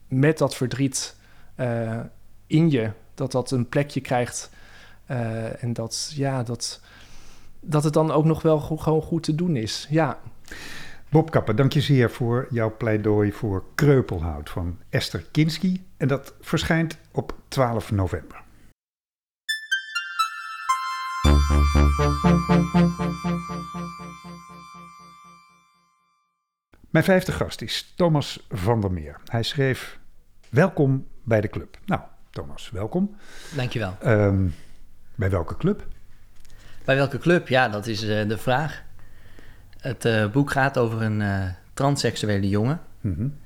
[0.08, 1.16] met dat verdriet
[2.48, 4.50] in je, dat dat een plekje krijgt.
[5.60, 6.82] en dat, ja, dat,
[7.64, 9.88] dat het dan ook nog wel gewoon goed te doen is.
[9.90, 10.20] Ja.
[11.10, 15.86] Bob Kappen, dank je zeer voor jouw pleidooi voor Kreupelhout van Esther Kinski.
[15.98, 18.42] En dat verschijnt op 12 november.
[26.90, 29.20] Mijn vijfde gast is Thomas van der Meer.
[29.26, 30.00] Hij schreef
[30.50, 31.78] Welkom bij de club.
[31.86, 33.16] Nou, Thomas, welkom.
[33.56, 33.94] Dankjewel.
[34.06, 34.54] Um,
[35.16, 35.88] bij welke club?
[36.86, 37.48] Bij welke club?
[37.48, 38.84] Ja, dat is uh, de vraag.
[39.80, 42.82] Het uh, boek gaat over een uh, transseksuele jongen.
[43.02, 43.38] Mm -hmm.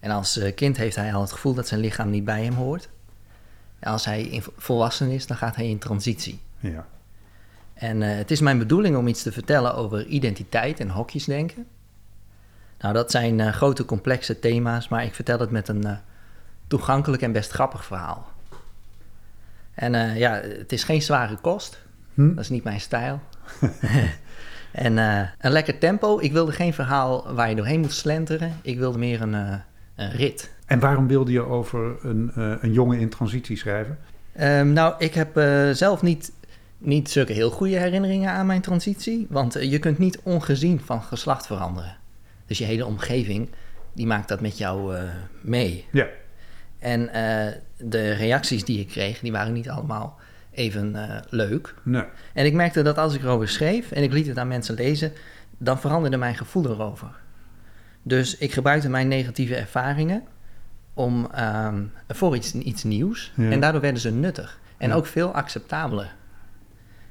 [0.00, 2.88] En als kind heeft hij al het gevoel dat zijn lichaam niet bij hem hoort.
[3.78, 6.40] En als hij volwassen is, dan gaat hij in transitie.
[6.58, 6.86] Ja.
[7.74, 11.66] En het is mijn bedoeling om iets te vertellen over identiteit en hokjesdenken.
[12.78, 15.98] Nou, dat zijn grote complexe thema's, maar ik vertel het met een
[16.66, 18.32] toegankelijk en best grappig verhaal.
[19.74, 21.85] En ja, het is geen zware kost.
[22.16, 22.34] Hm?
[22.34, 23.20] Dat is niet mijn stijl.
[24.72, 26.18] en uh, een lekker tempo.
[26.20, 28.52] Ik wilde geen verhaal waar je doorheen moet slenteren.
[28.62, 29.54] Ik wilde meer een, uh,
[29.96, 30.50] een rit.
[30.66, 33.98] En waarom wilde je over een, uh, een jongen in transitie schrijven?
[34.40, 35.40] Um, nou, ik heb
[35.72, 36.32] zelf niet,
[36.78, 39.26] niet zulke heel goede herinneringen aan mijn transitie.
[39.30, 41.96] Want je kunt niet ongezien van geslacht veranderen.
[42.46, 43.48] Dus je hele omgeving,
[43.92, 44.96] die maakt dat met jou
[45.40, 45.84] mee.
[45.90, 46.06] Ja.
[46.78, 47.10] En
[47.76, 50.18] de reacties die ik kreeg, die waren niet allemaal
[50.56, 51.74] even uh, leuk.
[51.82, 52.04] Nee.
[52.32, 55.12] En ik merkte dat als ik erover schreef en ik liet het aan mensen lezen,
[55.58, 57.10] dan veranderde mijn gevoel erover.
[58.02, 60.22] Dus ik gebruikte mijn negatieve ervaringen
[60.94, 63.32] om, um, voor iets, iets nieuws.
[63.36, 63.50] Ja.
[63.50, 64.94] En daardoor werden ze nuttig en ja.
[64.94, 66.14] ook veel acceptabeler.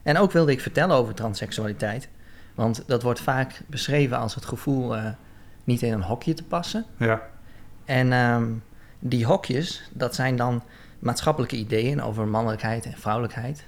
[0.03, 2.09] En ook wilde ik vertellen over transseksualiteit.
[2.55, 5.05] Want dat wordt vaak beschreven als het gevoel uh,
[5.63, 6.85] niet in een hokje te passen.
[6.97, 7.21] Ja.
[7.85, 8.63] En um,
[8.99, 10.63] die hokjes, dat zijn dan
[11.05, 13.63] maatschappelijke ideeën over mannelijkheid en vrouwelijkheid.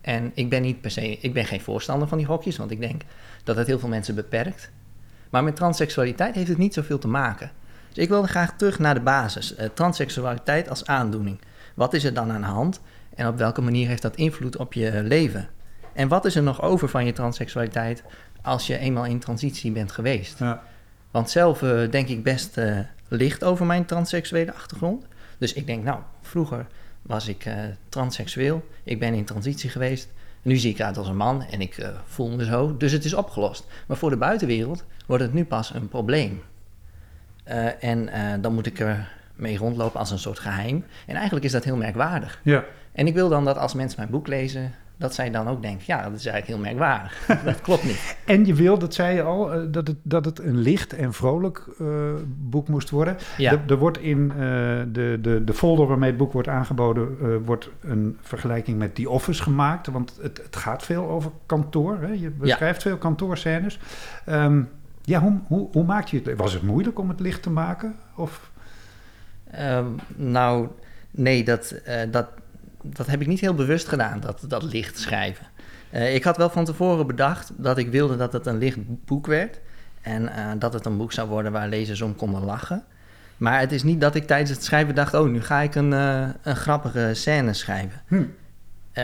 [0.00, 2.80] En ik ben niet per se, ik ben geen voorstander van die hokjes, want ik
[2.80, 3.02] denk
[3.44, 4.70] dat het heel veel mensen beperkt.
[5.30, 7.50] Maar met transseksualiteit heeft het niet zoveel te maken.
[7.92, 9.58] Dus ik wilde graag terug naar de basis.
[9.58, 11.40] Uh, transseksualiteit als aandoening.
[11.74, 12.80] Wat is er dan aan de hand
[13.14, 15.48] en op welke manier heeft dat invloed op je leven?
[15.92, 18.02] En wat is er nog over van je transseksualiteit
[18.42, 20.38] als je eenmaal in transitie bent geweest?
[20.38, 20.62] Ja.
[21.10, 25.06] Want zelf uh, denk ik best uh, licht over mijn transseksuele achtergrond.
[25.38, 26.66] Dus ik denk, nou, vroeger
[27.02, 27.54] was ik uh,
[27.88, 28.68] transseksueel.
[28.82, 30.08] Ik ben in transitie geweest.
[30.42, 32.76] Nu zie ik uit als een man en ik uh, voel me zo.
[32.76, 33.66] Dus het is opgelost.
[33.86, 36.42] Maar voor de buitenwereld wordt het nu pas een probleem.
[37.48, 40.84] Uh, en dan moet ik er mee rondlopen als een soort geheim.
[41.06, 42.40] En eigenlijk is dat heel merkwaardig.
[42.42, 42.64] Ja.
[42.92, 45.84] En ik wil dan dat als mensen mijn boek lezen, dat zij dan ook denken,
[45.86, 47.26] ja, dat is eigenlijk heel merkwaardig.
[47.44, 48.16] dat klopt niet.
[48.24, 51.12] En je wil, dat zei je al, uh, dat, het, dat het een licht en
[51.12, 51.88] vrolijk uh,
[52.26, 53.16] boek moest worden.
[53.36, 53.52] Ja.
[53.52, 54.36] Er, er wordt in uh,
[54.92, 59.42] de, de, de folder waarmee het boek wordt aangeboden, wordt een vergelijking met The Office
[59.42, 59.86] gemaakt.
[59.86, 61.98] Want het, het gaat veel over kantoor.
[62.00, 62.12] Hè?
[62.12, 62.88] Je beschrijft ja.
[62.88, 63.78] veel kantoorscènes.
[64.28, 64.68] Um,
[65.02, 66.38] ja, hoe, hoe, hoe maak je het?
[66.38, 67.96] Was het moeilijk om het licht te maken?
[68.16, 68.50] Of...
[69.50, 70.68] Ehm, nou,
[71.10, 72.28] nee, dat, eh, dat,
[72.84, 75.46] dat heb ik niet heel bewust gedaan, dat, dat licht schrijven.
[75.90, 79.26] Eh, ik had wel van tevoren bedacht dat ik wilde dat het een licht boek
[79.26, 79.60] werd.
[80.00, 82.84] En eh, dat het een boek zou worden waar lezers om konden lachen.
[83.36, 85.92] Maar het is niet dat ik tijdens het schrijven dacht: oh, nu ga ik een,
[85.92, 88.00] eh, een grappige scène schrijven.
[88.06, 88.24] Hm.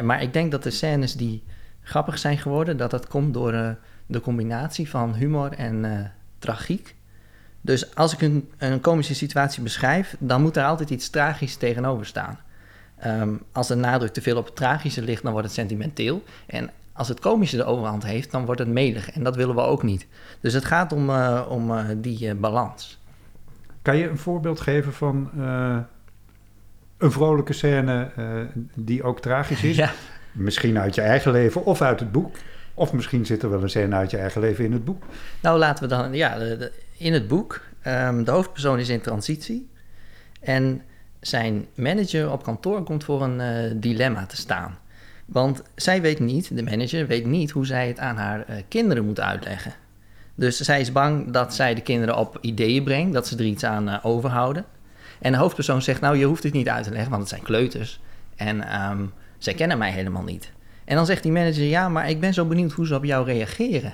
[0.05, 1.45] Maar ik denk dat de scènes die
[1.83, 6.97] grappig zijn geworden, dat dat komt door de combinatie van humor en tragiek.
[7.61, 12.07] Dus als ik een, een komische situatie beschrijf, dan moet er altijd iets tragisch tegenover
[12.07, 12.39] staan.
[13.01, 16.23] Ehm, als de nadruk te veel op het tragische ligt, dan wordt het sentimenteel.
[16.47, 19.11] En als het komische de overhand heeft, dan wordt het melig.
[19.11, 20.07] En dat willen we ook niet.
[20.41, 22.99] Dus het gaat om, eh, om eh, die eh, balans.
[23.83, 25.31] Kan je een voorbeeld geven van
[26.99, 28.11] een vrolijke scène
[28.75, 29.77] die ook tragisch is?
[29.77, 29.93] Ja.
[30.33, 32.37] Misschien uit je eigen leven of uit het boek.
[32.75, 35.03] Of misschien zit er wel een scène uit je eigen leven in het boek.
[35.43, 39.01] Nou, laten we dan, ja, de- de- in het boek, ehm, de hoofdpersoon is in
[39.01, 39.69] transitie.
[40.41, 40.83] En
[41.21, 44.79] zijn manager op kantoor komt voor een eh, dilemma te staan.
[45.27, 49.05] Want zij weet niet, de manager weet niet hoe zij het aan haar eh, kinderen
[49.05, 49.73] moet uitleggen.
[50.35, 53.65] Dus zij is bang dat zij de kinderen op ideeën brengt, dat ze er iets
[53.65, 54.65] aan eh, overhouden.
[55.19, 57.43] En de hoofdpersoon zegt, nou, je hoeft het niet uit te leggen, want het zijn
[57.43, 58.01] kleuters.
[58.37, 59.05] En ehm,
[59.39, 60.53] zij kennen mij helemaal niet.
[60.85, 63.25] En dan zegt die manager, ja, maar ik ben zo benieuwd hoe ze op jou
[63.27, 63.93] reageren.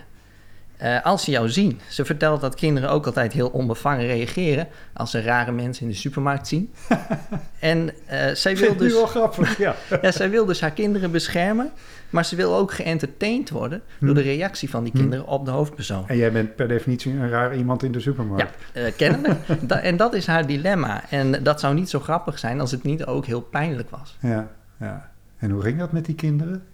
[0.77, 1.81] Eh, als ze jou zien.
[1.89, 5.97] Ze vertelt dat kinderen ook altijd heel onbevangen reageren als ze rare mensen in de
[5.97, 6.73] supermarkt zien.
[7.61, 9.75] en eh, zij, wil dus, wel grappig, ja.
[10.03, 11.71] ja, zij wil dus haar kinderen beschermen,
[12.11, 16.09] maar ze wil ook geëntertained worden door de reactie van die kinderen op de hoofdpersoon.
[16.09, 18.55] En jij bent per definitie een raar iemand in de supermarkt.
[18.73, 19.41] Ja, eh, kennelijk.
[19.69, 21.11] Da- en dat is haar dilemma.
[21.11, 24.17] En dat zou niet zo grappig zijn als het niet ook heel pijnlijk was.
[24.21, 24.49] Ja,
[24.81, 25.11] ja.
[25.39, 26.65] En hoe ging dat met die kinderen?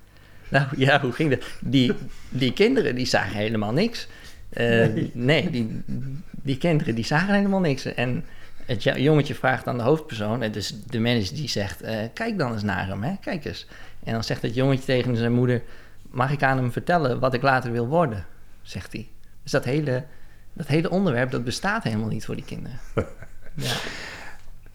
[0.53, 1.45] Nou ja, hoe ging dat?
[1.61, 1.93] Die,
[2.29, 4.09] die kinderen die zagen helemaal niks.
[4.51, 5.11] Eh, Nee.
[5.15, 5.83] nee, die,
[6.31, 7.85] die kinderen die zagen helemaal niks.
[7.85, 8.25] En
[8.67, 12.53] het jongetje vraagt aan de hoofdpersoon, en dus de manager die zegt, eh, kijk dan
[12.53, 13.15] eens naar hem, hè?
[13.21, 13.67] kijk eens.
[14.05, 15.63] En dan zegt het jongetje tegen zijn moeder,
[16.11, 18.27] mag ik aan hem vertellen wat ik later wil worden?
[18.63, 19.09] Zegt hij.
[19.43, 20.05] Dus dat hele,
[20.53, 22.79] dat hele onderwerp, dat bestaat helemaal niet voor die kinderen.
[23.55, 23.73] Ja.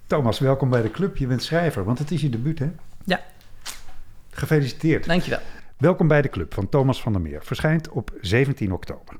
[0.08, 1.18] Thomas, welkom bij de club.
[1.18, 2.70] Je bent schrijver, want het is je debuut, hè?
[3.04, 3.22] Ja.
[4.30, 5.06] Gefeliciteerd.
[5.06, 5.40] Dankjewel.
[5.78, 7.44] Welkom bij de club van Thomas van der Meer.
[7.44, 9.16] Verschijnt op 17 oktober.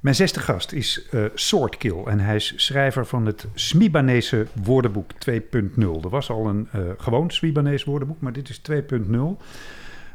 [0.00, 6.02] Mijn zesde gast is eh Soortkill en hij is schrijver van het Smibanese woordenboek 2.0.
[6.02, 9.44] Er was al een eh, gewoon Smibanees woordenboek, maar dit is 2.0.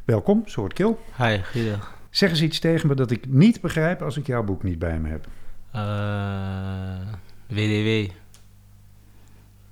[0.05, 0.95] Welkom, Soortkill.
[1.17, 1.97] Hi, goeiedag.
[2.09, 4.99] Zeg eens iets tegen me dat ik niet begrijp als ik jouw boek niet bij
[4.99, 5.27] me heb.
[5.71, 7.13] Eh,
[7.49, 8.11] WDW.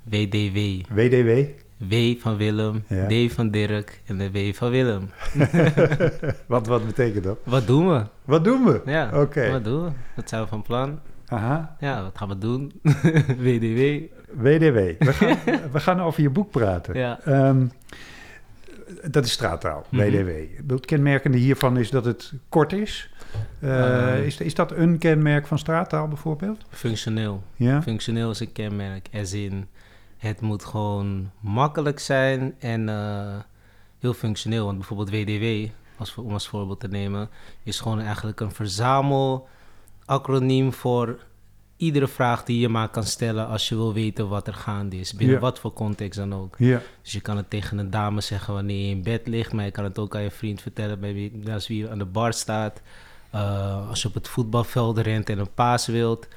[0.04, 0.58] WDW.
[0.94, 1.46] WDW?
[1.78, 3.08] W van Willem, Ja.
[3.08, 5.10] D van Dirk en de W van Willem.
[6.48, 7.38] wat, wat betekent dat?
[7.44, 8.04] Wat doen we?
[8.26, 8.82] Wat doen we?
[8.86, 9.52] Ja, Oké.
[9.52, 9.90] wat doen we?
[10.16, 11.00] Wat zijn we van plan?
[11.28, 12.72] Aha, Ja, wat gaan we doen?
[13.48, 14.02] WDW.
[14.34, 14.76] WDW.
[15.00, 15.38] We gaan,
[15.72, 16.96] we gaan over je boek praten.
[16.98, 17.20] Ja.
[17.24, 17.66] Ehm,
[19.12, 20.04] dat is straattaal, Mhm.
[20.04, 20.30] WDW.
[20.72, 23.10] Het kenmerkende hiervan is dat het kort is.
[23.60, 24.26] Eh, Eh.
[24.26, 26.66] is, is dat een kenmerk van straattaal bijvoorbeeld?
[26.70, 27.44] Functioneel.
[27.56, 27.82] Ja?
[27.82, 29.08] Functioneel is een kenmerk.
[29.14, 29.68] As in,
[30.18, 33.36] het moet gewoon makkelijk zijn en eh,
[34.00, 34.66] heel functioneel.
[34.66, 37.30] Want bijvoorbeeld WDW, als, om als voorbeeld te nemen,
[37.64, 39.48] is gewoon eigenlijk een verzamel
[40.06, 41.18] acroniem voor
[41.78, 45.14] iedere vraag die je maar kan stellen als je wil weten wat er gaande is.
[45.14, 46.56] Binnen wat voor context dan ook.
[46.58, 46.82] Ja.
[47.02, 49.72] Dus je kan het tegen een dame zeggen wanneer je in bed ligt, maar je
[49.72, 52.82] kan het ook aan je vriend vertellen bij wie, als wie aan de bar staat.
[53.36, 56.28] Uh, als je op het voetbalveld rent en een paas wilt.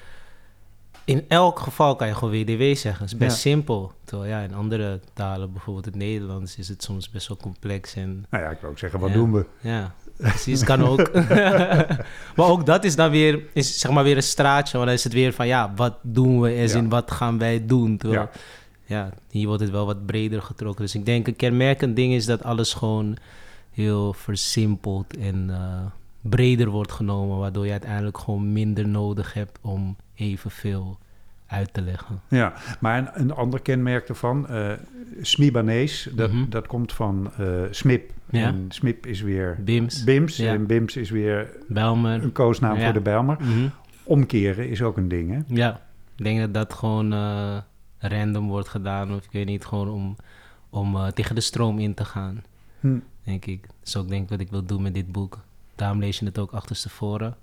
[1.04, 3.04] In elk geval kan je gewoon WDW zeggen.
[3.04, 3.50] Het is best Ja.
[3.50, 3.92] simpel.
[4.04, 7.94] Terwijl ja, in andere talen, bijvoorbeeld het Nederlands, is het soms best wel complex.
[7.94, 9.14] En Nou ja, ik wil ook zeggen, wat Ja.
[9.14, 9.46] doen we?
[9.60, 11.12] ja, precies, kan ook.
[12.36, 14.72] maar ook dat is dan weer, is zeg maar weer een straatje.
[14.76, 16.50] Want dan is het weer van, ja, wat doen we?
[16.50, 16.74] Ja.
[16.74, 17.96] in, wat gaan wij doen?
[17.96, 18.28] Terwijl,
[18.86, 18.96] Ja.
[18.96, 19.10] ja.
[19.30, 20.84] hier wordt het wel wat breder getrokken.
[20.84, 23.16] Dus ik denk, een kenmerkend ding is dat alles gewoon
[23.70, 25.86] heel versimpeld en eh,
[26.20, 27.38] breder wordt genomen.
[27.38, 30.98] Waardoor je uiteindelijk gewoon minder nodig hebt om evenveel
[31.50, 32.20] uit te leggen.
[32.28, 34.72] Ja, maar een, een ander kenmerk daarvan, eh
[35.20, 36.48] Smibanees, dat, Mhm.
[36.48, 38.10] dat komt van eh, SMIP.
[38.30, 38.46] Ja.
[38.46, 40.36] En SMIP is weer Bims, BIMS.
[40.36, 40.52] Ja.
[40.52, 42.22] En BIMS is weer Bijlmer.
[42.22, 42.84] een koosnaam Ja.
[42.84, 43.36] voor de Bijlmer.
[43.40, 43.68] Mhm.
[44.02, 45.38] Omkeren is ook een ding, hè?
[45.46, 45.80] Ja,
[46.16, 47.56] ik denk dat dat gewoon eh,
[47.98, 49.14] random wordt gedaan.
[49.14, 50.16] Of ik weet niet, gewoon om,
[50.70, 52.42] om tegen de stroom in te gaan,
[52.80, 52.98] Hm.
[53.24, 53.62] denk ik.
[53.62, 55.38] Dat is ook denk ik wat ik wil doen met dit boek.
[55.74, 57.36] Daarom lees je het ook achterstevoren.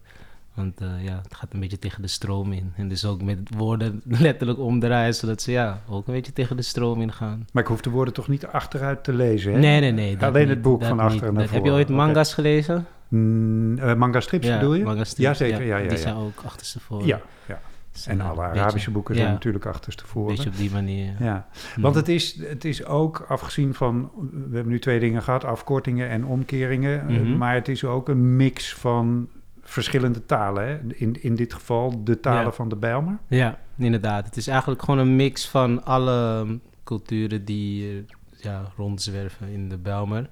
[0.57, 2.71] Want eh, ja, het gaat een beetje tegen de stroom in.
[2.75, 6.61] En dus ook met woorden letterlijk omdraaien, zodat ze ja, ook een beetje tegen de
[6.61, 7.47] stroom in gaan.
[7.53, 9.59] Maar ik hoef de woorden toch niet achteruit te lezen, hè?
[9.59, 10.17] Nee, nee, nee.
[10.19, 11.73] Alleen niet, het boek van achteren naar Dat- Heb je voren.
[11.85, 12.85] ooit manga's gelezen?
[13.07, 14.83] Mm, eh, manga strips bedoel je?
[14.83, 15.97] manga strips, Jazeker, ja, ja, Die ja.
[16.03, 17.05] zijn ook achterstevoren.
[17.07, 17.59] Ja, ja.
[17.91, 20.35] Dus, En eh, alle beetje- Arabische boeken zijn ja, natuurlijk achterstevoren.
[20.35, 21.13] Beetje op die manier.
[21.19, 21.81] Ja, Mhm.
[21.81, 24.11] want het is, het is ook afgezien van,
[24.49, 27.37] we hebben nu twee dingen gehad, afkortingen en omkeringen, eh, Mhm.
[27.37, 29.27] maar het is ook een mix van
[29.69, 30.67] verschillende talen.
[30.67, 30.77] Hè?
[30.95, 32.51] In, in dit geval de talen Ja.
[32.51, 33.17] van de Bijlmer.
[33.27, 34.25] Ja, inderdaad.
[34.25, 36.45] Het is eigenlijk gewoon een mix van alle
[36.83, 37.97] culturen die eh,
[38.43, 40.29] ja, rondzwerven in de Bijlmer.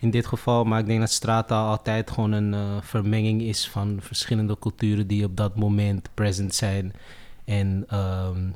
[0.00, 3.98] In dit geval, maar ik denk dat straattaal altijd gewoon een eh, vermenging is van
[4.00, 6.92] verschillende culturen die op dat moment present zijn.
[7.44, 8.50] En ehm,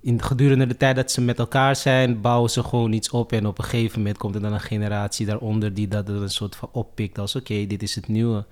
[0.00, 3.32] in, gedurende de tijd dat ze met elkaar zijn, bouwen ze gewoon iets op.
[3.32, 6.56] En op een gegeven moment komt er dan een generatie daaronder die dat een soort
[6.56, 8.44] van oppikt als oké, dit is het nieuwe.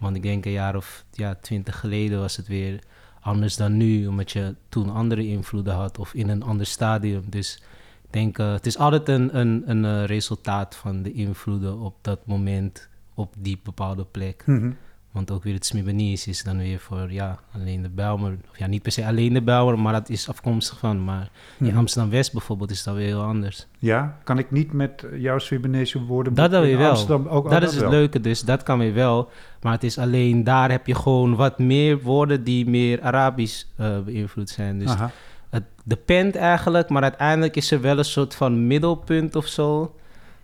[0.00, 2.80] Want ik denk een jaar of ja, twintig geleden was het weer
[3.20, 7.22] anders dan nu, omdat je toen andere invloeden had of in een ander stadium.
[7.26, 7.62] Dus
[8.02, 11.94] ik denk, eh, het is altijd een, een, een eh, resultaat van de invloeden op
[12.00, 14.42] dat moment op die bepaalde plek.
[14.46, 14.70] Mhm.
[15.10, 18.38] Want ook weer het Smibanese is dan weer voor ja, alleen de Bijlmer.
[18.50, 21.04] Of ja, niet per se alleen de Bijlmer, maar dat is afkomstig van.
[21.04, 21.76] Maar in.
[21.76, 23.66] Amsterdam-West bijvoorbeeld is dat weer heel anders.
[23.78, 26.90] Ja, kan ik niet met jouw Surinamese woorden Dat dan weer wel.
[26.90, 29.30] Amsterdam ook oh, dat is het leuke dus, dat kan weer wel.
[29.62, 33.98] Maar het is alleen, daar heb je gewoon wat meer woorden die meer Arabisch eh,
[33.98, 34.78] beïnvloed zijn.
[34.78, 35.10] Dus Aha.
[35.50, 39.94] het depend eigenlijk, maar uiteindelijk is er wel een soort van middelpunt of zo.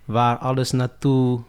[0.04, 1.40] Waar alles naartoe,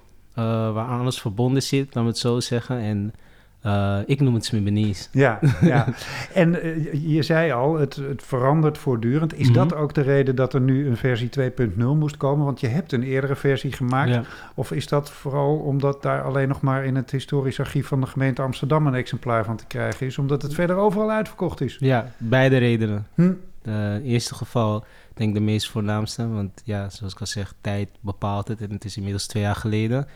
[0.73, 2.79] waar alles verbonden zit, laten we het zo zeggen.
[2.79, 3.13] En
[3.61, 5.07] eh, ik noem het Smibanese.
[5.11, 5.85] Ja, ja.
[6.33, 9.33] en eh, je- zei al, het, het verandert voortdurend.
[9.39, 9.53] Is Mhm.
[9.57, 12.45] dat ook de reden dat er nu een versie 2.0 moest komen?
[12.45, 14.09] Want je hebt een eerdere versie gemaakt.
[14.09, 14.23] Ja.
[14.55, 18.07] Of is dat vooral omdat daar alleen nog maar in het historisch archief van de
[18.07, 20.17] gemeente Amsterdam een exemplaar van te krijgen is?
[20.17, 21.77] Omdat het verder overal uitverkocht is?
[21.79, 23.07] ja, beide redenen.
[23.15, 23.31] Hm?
[23.61, 24.83] Het eerste geval,
[25.17, 26.27] denk de meest voornaamste.
[26.27, 28.61] Want ja, zoals ik al zeg, tijd bepaalt het.
[28.61, 30.07] En het is inmiddels twee jaar geleden.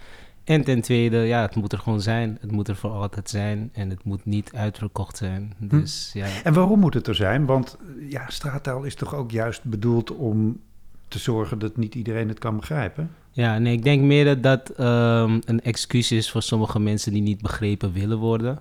[0.44, 2.38] En ten tweede, ja, het moet er gewoon zijn.
[2.42, 3.70] Het moet er voor altijd zijn.
[3.74, 5.54] En het moet niet uitverkocht zijn.
[5.58, 6.28] Dus ja.
[6.44, 7.46] En waarom moet het er zijn?
[7.46, 7.78] Want
[8.10, 10.60] ja, straattaal is toch ook juist bedoeld om
[11.08, 13.12] te zorgen dat niet iedereen het kan begrijpen?
[13.32, 17.22] Ja, nee, ik denk meer dat dat ehm, een excuus is voor sommige mensen die
[17.22, 18.60] niet begrepen willen worden.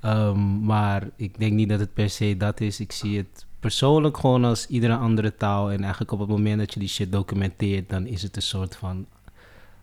[0.00, 2.80] Ehm, maar ik denk niet dat het per se dat is.
[2.80, 5.72] Ik zie het persoonlijk gewoon als iedere andere taal.
[5.72, 8.76] En eigenlijk op het moment dat je die shit documenteert, dan is het een soort
[8.76, 9.06] van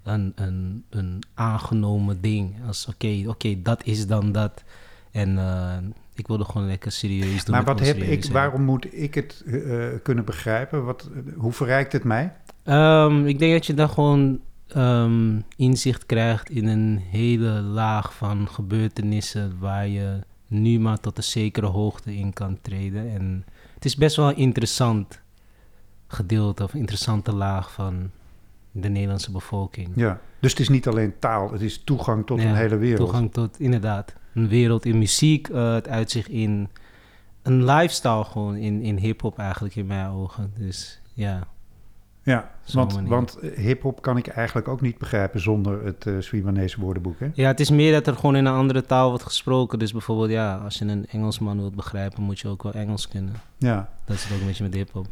[0.03, 2.55] een, een, een aangenomen ding.
[2.67, 4.63] Als oké, oké, dat is dan dat.
[5.11, 5.77] En eh,
[6.13, 7.55] ik wilde gewoon lekker serieus doen.
[7.55, 8.33] maar wat heb ik, zijn.
[8.33, 10.85] waarom moet ik het eh, kunnen begrijpen?
[10.85, 12.33] Wat, hoe verrijkt het mij?
[12.63, 18.47] Ehm, ik denk dat je dan gewoon ehm, inzicht krijgt in een hele laag van
[18.49, 23.13] gebeurtenissen waar je nu maar tot een zekere hoogte in kan treden.
[23.13, 23.45] En
[23.85, 25.21] het is best wel een interessant
[26.07, 28.09] gedeelte of interessante laag van
[28.71, 29.91] de Nederlandse bevolking.
[29.95, 30.21] Ja.
[30.39, 32.99] Dus het is niet alleen taal, het is toegang tot een hele wereld.
[32.99, 35.47] Toegang tot, inderdaad, een wereld in muziek.
[35.47, 36.69] eh, het uitzicht in
[37.41, 40.53] een lifestyle gewoon, in, in hip-hop eigenlijk in mijn ogen.
[40.57, 41.47] Dus ja.
[42.25, 46.79] Ja, want, want eh, hip-hop kan ik eigenlijk ook niet begrijpen zonder het uh, Surinamese
[46.79, 47.19] woordenboek.
[47.19, 47.27] Hè?
[47.33, 49.79] Ja, het is meer dat er gewoon in een andere taal wordt gesproken.
[49.79, 53.33] Dus bijvoorbeeld, ja, als je een Engelsman wilt begrijpen, moet je ook wel Engels kunnen.
[53.57, 53.89] Ja.
[54.05, 55.07] Dat is het ook een beetje met hip-hop.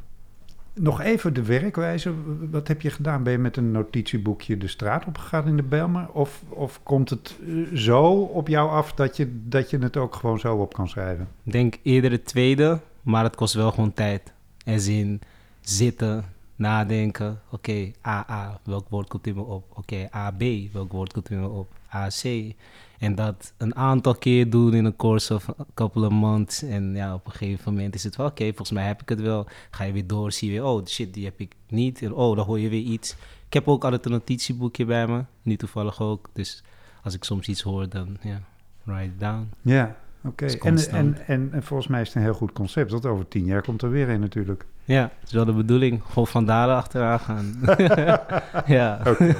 [0.73, 2.13] Nog even de werkwijze.
[2.51, 3.23] Wat heb je gedaan?
[3.23, 6.09] Ben je met een notitieboekje de straat opgegaan in de Belmer?
[6.11, 10.15] Of, of komt het uh, zo op jou af dat je, dat je het ook
[10.15, 11.27] gewoon zo op kan schrijven?
[11.43, 14.33] Ik denk eerder het tweede, maar het kost wel gewoon tijd.
[14.65, 15.21] Er zin
[15.61, 16.25] zitten,
[16.63, 17.41] nadenken.
[17.49, 19.65] Oké, okay, AA, welk woord komt in me op?
[19.77, 21.71] Oké, AB, welk woord komt in me op?
[21.89, 22.53] AC.
[22.99, 26.63] En dat een aantal keer doen in een course of a couple of months.
[26.63, 29.21] En ja, op een gegeven moment is het wel oké, volgens mij heb ik het
[29.21, 29.47] wel.
[29.71, 32.11] Ga je weer door, zie je weer, oh shit, die heb ik niet.
[32.11, 33.15] Oh, dan hoor je weer iets.
[33.47, 36.29] Ik heb ook altijd een notitieboekje bij me, nu toevallig ook.
[36.33, 36.63] Dus
[37.03, 38.41] als ik soms iets hoor, dan ja,
[38.83, 39.49] write it down.
[39.61, 40.45] Ja, oké.
[40.45, 40.71] Okay.
[40.71, 43.45] En, en, en, en volgens mij is het een heel goed concept, want over tien
[43.45, 44.65] jaar komt er weer een natuurlijk.
[44.85, 46.01] Ja, dat is wel de bedoeling.
[46.05, 47.59] Gewoon van dalen achteraan gaan.
[48.75, 49.01] ja.
[49.07, 49.35] Okay.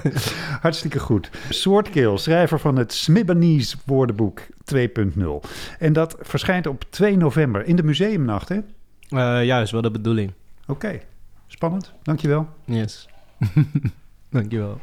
[0.62, 1.30] Hartstikke goed.
[1.50, 4.42] Soortkeel, schrijver van het Smibanese woordenboek
[4.76, 5.50] 2.0.
[5.80, 8.56] En dat verschijnt op 2 november in de museumnacht, hè?
[8.56, 10.32] Uh, ja, dat is wel de bedoeling.
[10.62, 11.02] Oké, okay.
[11.48, 11.94] spannend.
[12.04, 12.48] Dankjewel.
[12.66, 13.10] Yes.
[14.30, 14.80] Dankjewel.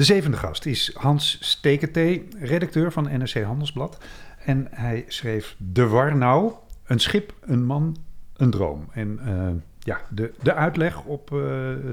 [0.00, 3.98] De zevende gast is Hans Steketee, redacteur van NRC Handelsblad.
[4.44, 6.52] En hij schreef De Warnau,
[6.84, 7.96] een schip, een man,
[8.36, 8.88] een droom.
[8.92, 9.48] En uh,
[9.78, 11.40] ja, de, de uitleg op uh,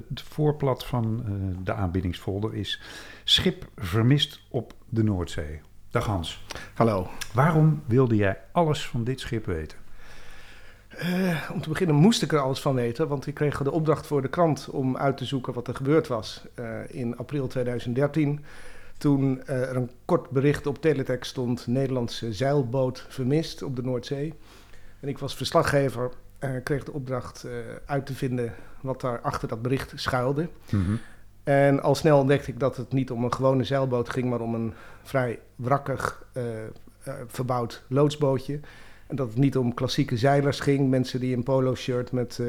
[0.10, 1.34] het voorblad van uh,
[1.64, 2.82] de aanbiedingsfolder is...
[3.24, 5.62] Schip vermist op de Noordzee.
[5.90, 6.44] Dag Hans.
[6.74, 7.08] Hallo.
[7.34, 9.78] Waarom wilde jij alles van dit schip weten?
[10.98, 14.08] Eh, om te beginnen moest ik er alles van weten, want ik kreeg de opdracht
[14.08, 18.46] voor de krant om uit te zoeken wat er gebeurd was eh, in april 2013.
[18.98, 24.34] Toen eh, er een kort bericht op teletext stond: Nederlandse zeilboot vermist op de Noordzee.
[25.00, 27.48] En ik was verslaggever en kreeg de opdracht
[27.86, 30.50] uit te vinden wat daar achter dat bericht schuilde.
[30.70, 30.96] Mhm.
[31.44, 34.54] En al snel ontdekte ik dat het niet om een gewone zeilboot ging, maar om
[34.54, 34.74] een
[35.04, 36.26] vrij wrakkig
[37.28, 38.60] verbouwd loodsbootje.
[39.08, 42.48] En dat het niet om klassieke zeilers ging, mensen die in polo-shirt met eh,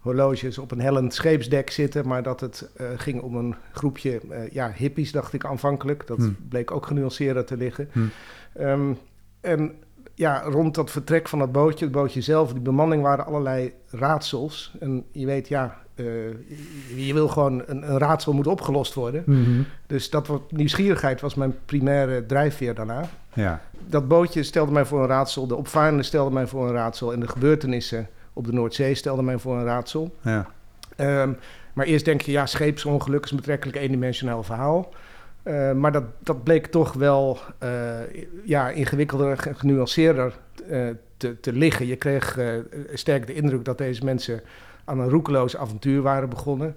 [0.00, 4.50] horloges op een hellend scheepsdek zitten, maar dat het eh, ging om een groepje eh,
[4.50, 6.06] ja, hippies, dacht ik aanvankelijk.
[6.06, 6.36] Dat Hmm.
[6.48, 7.88] bleek ook genuanceerder te liggen.
[7.92, 8.10] Hmm.
[8.52, 8.92] Ehm,
[9.40, 9.74] en
[10.14, 14.76] ja, rond dat vertrek van dat bootje, het bootje zelf, die bemanning waren allerlei raadsels.
[14.80, 19.22] En je weet, ja, je- je wil gewoon een, een raadsel moet opgelost worden.
[19.26, 19.60] Mhm.
[19.86, 23.02] Dus dat wat nieuwsgierigheid was mijn primaire drijfveer daarna.
[23.32, 23.60] Ja.
[23.86, 27.20] Dat bootje stelde mij voor een raadsel, de opvarenden stelden mij voor een raadsel en
[27.20, 30.14] de gebeurtenissen op de Noordzee stelden mij voor een raadsel.
[30.20, 30.46] Ja.
[30.96, 31.32] Ehm,
[31.72, 34.92] maar eerst denk je, ja, scheepsongeluk is een betrekkelijk eendimensionaal verhaal.
[35.42, 37.70] Eh, maar dat, dat bleek toch wel eh,
[38.44, 40.34] ja, ingewikkelder en genuanceerder
[40.70, 41.86] eh, te, te liggen.
[41.86, 42.48] Je kreeg eh,
[42.94, 44.40] sterk de indruk dat deze mensen
[44.86, 46.76] aan een roekeloos avontuur waren begonnen.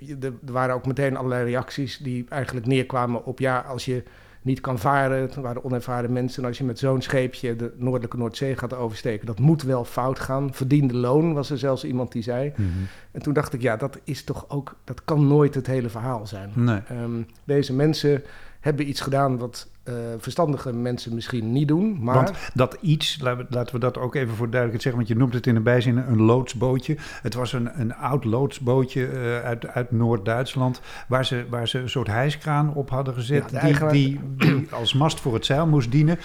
[0.00, 3.38] Je- er waren ook meteen allerlei reacties die eigenlijk neerkwamen op...
[3.38, 4.02] ja, als je
[4.42, 6.42] niet kan varen, het waren onervaren mensen...
[6.42, 9.26] en als je met zo'n scheepje de noordelijke Noordzee gaat oversteken...
[9.26, 10.54] dat moet wel fout gaan.
[10.54, 12.52] Verdiende loon was er zelfs iemand die zei.
[12.56, 12.68] Mhm.
[13.10, 14.76] En toen dacht ik, ja, dat is toch ook...
[14.84, 16.50] dat kan nooit het hele verhaal zijn.
[16.54, 16.80] Nee.
[16.88, 18.22] Ehm, deze mensen
[18.60, 22.14] hebben iets gedaan wat eh, verstandige mensen misschien niet doen, maar...
[22.14, 25.46] Want dat iets, laten we, dat ook even voor duidelijkheid zeggen, want je noemt het
[25.46, 26.96] in een bijzin een loodsbootje.
[27.22, 31.88] Het was een, een oud loodsbootje eh, uit, uit Noord-Duitsland, waar ze, waar ze een
[31.88, 35.90] soort hijskraan op hadden gezet, Ja, die, die, die als mast voor het zeil moest
[35.90, 36.18] dienen.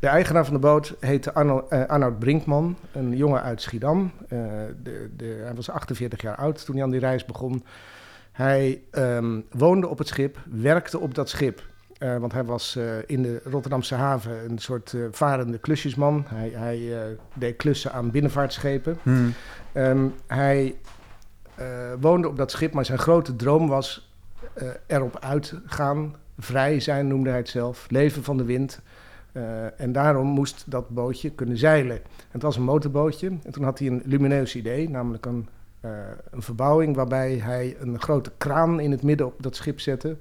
[0.00, 4.12] De eigenaar van de boot heette Arno, eh, Arnoud Brinkman, een jongen uit Schiedam.
[4.28, 7.64] De, de, hij was 48 jaar oud toen hij aan die reis begon.
[8.32, 11.68] Hij ehm, woonde op het schip, werkte op dat schip.
[12.00, 16.24] Eh, want hij was eh, in de Rotterdamse haven een soort eh, varende klusjesman.
[16.26, 16.92] Hij, hij
[17.34, 18.98] deed klussen aan binnenvaartschepen.
[19.02, 19.34] Hmm.
[19.72, 20.76] Ehm, hij
[22.00, 24.12] woonde op dat schip, maar zijn grote droom was
[24.86, 26.14] erop uitgaan.
[26.38, 27.86] Vrij zijn noemde hij het zelf.
[27.90, 28.80] Leven van de wind.
[29.76, 32.00] En daarom moest dat bootje kunnen zeilen.
[32.30, 33.28] Het was een motorbootje.
[33.28, 35.48] En toen had hij een lumineus idee, namelijk een,
[36.30, 40.16] een verbouwing waarbij hij een grote kraan in het midden op dat schip zette.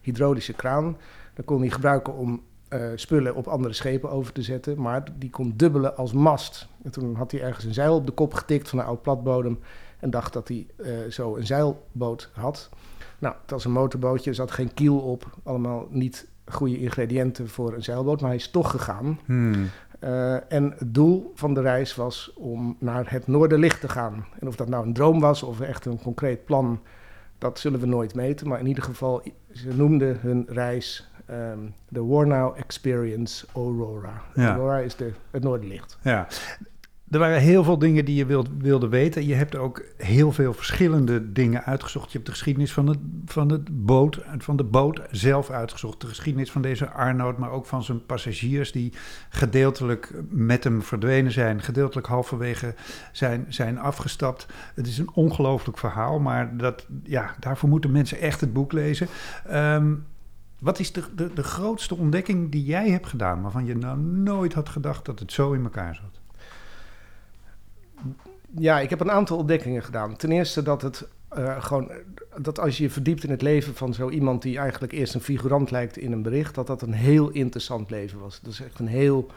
[0.00, 0.96] Hydraulische kraan.
[1.34, 4.80] Dat kon hij gebruiken om eh, spullen op andere schepen over te zetten.
[4.80, 6.68] Maar die kon dubbelen als mast.
[6.82, 9.58] En toen had hij ergens een zeil op de kop getikt van een oud platbodem.
[9.98, 12.70] En dacht dat hij eh, zo een zeilboot had.
[13.18, 15.38] Nou, het was een motorbootje, er zat geen kiel op.
[15.42, 18.20] Allemaal niet goede ingrediënten voor een zeilboot.
[18.20, 19.18] Maar hij is toch gegaan.
[19.24, 19.68] Hmm.
[20.02, 24.26] Eh, en het doel van de reis was om naar het Noorderlicht te gaan.
[24.40, 26.80] En of dat nou een droom was of echt een concreet plan,
[27.38, 28.48] dat zullen we nooit meten.
[28.48, 29.22] Maar in ieder geval,
[29.52, 31.58] ze noemden hun reis ehm,
[31.88, 34.22] de Warnow Experience Aurora.
[34.34, 34.48] Ja.
[34.48, 35.98] Aurora is de, het Noorderlicht.
[36.02, 36.26] Ja.
[37.12, 39.26] Er waren heel veel dingen die je wild, wilde weten.
[39.26, 42.06] Je hebt ook heel veel verschillende dingen uitgezocht.
[42.06, 46.00] Je hebt de geschiedenis van, het, van, het boot, van de boot zelf uitgezocht.
[46.00, 48.72] De geschiedenis van deze Arnoud, maar ook van zijn passagiers...
[48.72, 48.92] die
[49.28, 51.62] gedeeltelijk met hem verdwenen zijn...
[51.62, 52.74] gedeeltelijk halverwege
[53.12, 54.46] zijn, zijn afgestapt.
[54.74, 59.08] Het is een ongelooflijk verhaal, maar dat, ja, daarvoor moeten mensen echt het boek lezen.
[59.46, 59.94] Ehm,
[60.62, 63.42] wat is de, de, de grootste ontdekking die jij hebt gedaan...
[63.42, 66.20] waarvan je nou nooit had gedacht dat het zo in elkaar zat?
[68.58, 70.16] Ja, ik heb een aantal ontdekkingen gedaan.
[70.16, 71.90] Ten eerste dat het eh, gewoon
[72.36, 75.20] dat als je je verdiept in het leven van zo iemand die eigenlijk eerst een
[75.20, 78.40] figurant lijkt in een bericht, dat dat een heel interessant leven was.
[78.40, 79.30] Dat is echt een heel,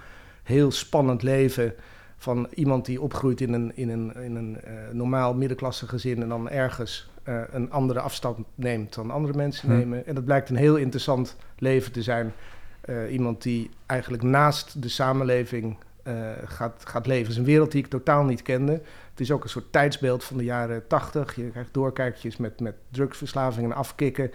[0.44, 1.74] heel spannend leven
[2.18, 6.30] van iemand die opgroeit in een, in een, in een eh, normaal middenklasse gezin en
[6.30, 9.78] dan ergens eh, een andere afstand neemt dan andere mensen Hm.
[9.78, 10.06] nemen.
[10.08, 12.34] En dat blijkt een heel interessant leven te zijn.
[12.82, 16.14] Eh, iemand die eigenlijk naast de samenleving eh,
[16.46, 17.24] gaat, gaat leven.
[17.24, 18.72] Het is een wereld die ik totaal niet kende.
[19.12, 21.36] Het is ook een soort tijdsbeeld van de jaren tachtig.
[21.36, 24.32] Je krijgt doorkijkjes met, met drugsverslaving en afkikken.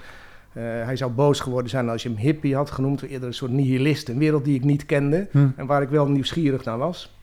[0.59, 3.03] Hij zou boos geworden zijn als je hem hippie had genoemd.
[3.03, 4.09] Eerder een soort nihilist.
[4.09, 5.49] Een wereld die ik niet kende Hm.
[5.57, 7.20] en waar ik wel nieuwsgierig naar was.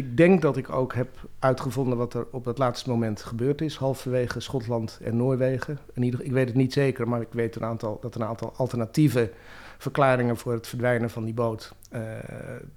[0.00, 3.76] Ik denk dat ik ook heb uitgevonden wat er op dat laatste moment gebeurd is.
[3.76, 5.78] Halverwege Schotland en Noorwegen.
[5.94, 9.30] Ik weet het niet zeker, maar ik weet een aantal, dat een aantal alternatieve
[9.78, 11.74] verklaringen voor het verdwijnen van die boot...
[11.90, 12.02] eh,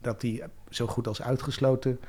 [0.02, 2.00] dat die zo goed als uitgesloten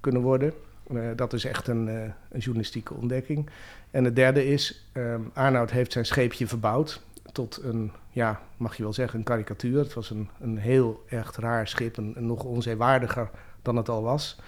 [0.00, 0.52] kunnen worden.
[0.94, 3.50] Eh, dat is echt een, eh, een journalistieke ontdekking.
[3.90, 7.02] En het derde is, ehm Arnoud heeft zijn scheepje verbouwd
[7.32, 9.78] tot een, ja, mag je wel zeggen, een karikatuur.
[9.78, 13.30] Het was een, een heel echt raar schip, een, een nog onzeewaardiger
[13.62, 14.38] dan het al was.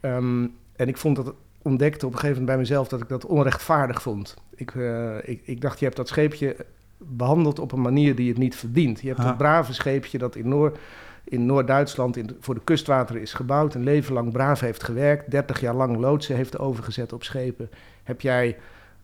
[0.00, 0.46] Ehm,
[0.76, 4.02] en ik vond dat ontdekte op een gegeven moment bij mezelf dat ik dat onrechtvaardig
[4.02, 4.36] vond.
[4.54, 6.56] Ik, eh, ik, ik dacht, je hebt dat scheepje
[6.98, 9.00] behandeld op een manier die het niet verdient.
[9.00, 9.26] Je hebt Ah.
[9.26, 10.78] een brave scheepje dat in, Noor,
[11.24, 13.74] in Noord-Duitsland voor de kustwateren is gebouwd.
[13.74, 15.30] Een leven lang braaf heeft gewerkt.
[15.30, 17.70] 30 jaar lang loodsen heeft overgezet op schepen.
[18.02, 18.56] Heb jij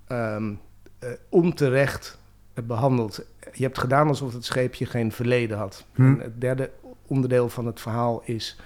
[0.06, 0.52] ehm,
[0.98, 2.18] eh, onterecht
[2.64, 3.24] behandeld.
[3.52, 5.84] Je hebt gedaan alsof het scheepje geen verleden had.
[5.94, 6.02] Hm.
[6.02, 6.70] En het derde
[7.06, 8.58] onderdeel van het verhaal is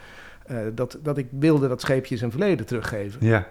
[0.47, 3.27] eh, dat, dat ik wilde dat scheepje zijn verleden teruggeven.
[3.27, 3.47] Ja.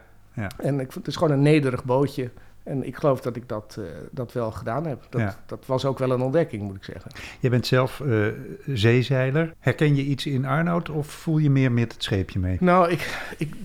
[0.57, 2.29] En ik, het is gewoon een nederig bootje.
[2.63, 5.05] En ik geloof dat ik dat, eh, dat wel gedaan heb.
[5.09, 5.37] Dat, Ja.
[5.45, 7.11] dat was ook wel een ontdekking, moet ik zeggen.
[7.39, 8.27] Je bent zelf eh,
[8.65, 9.53] zeezeiler.
[9.59, 12.57] Herken je iets in Arnoud of voel je meer met het scheepje mee?
[12.59, 13.55] Nou, ik, ik,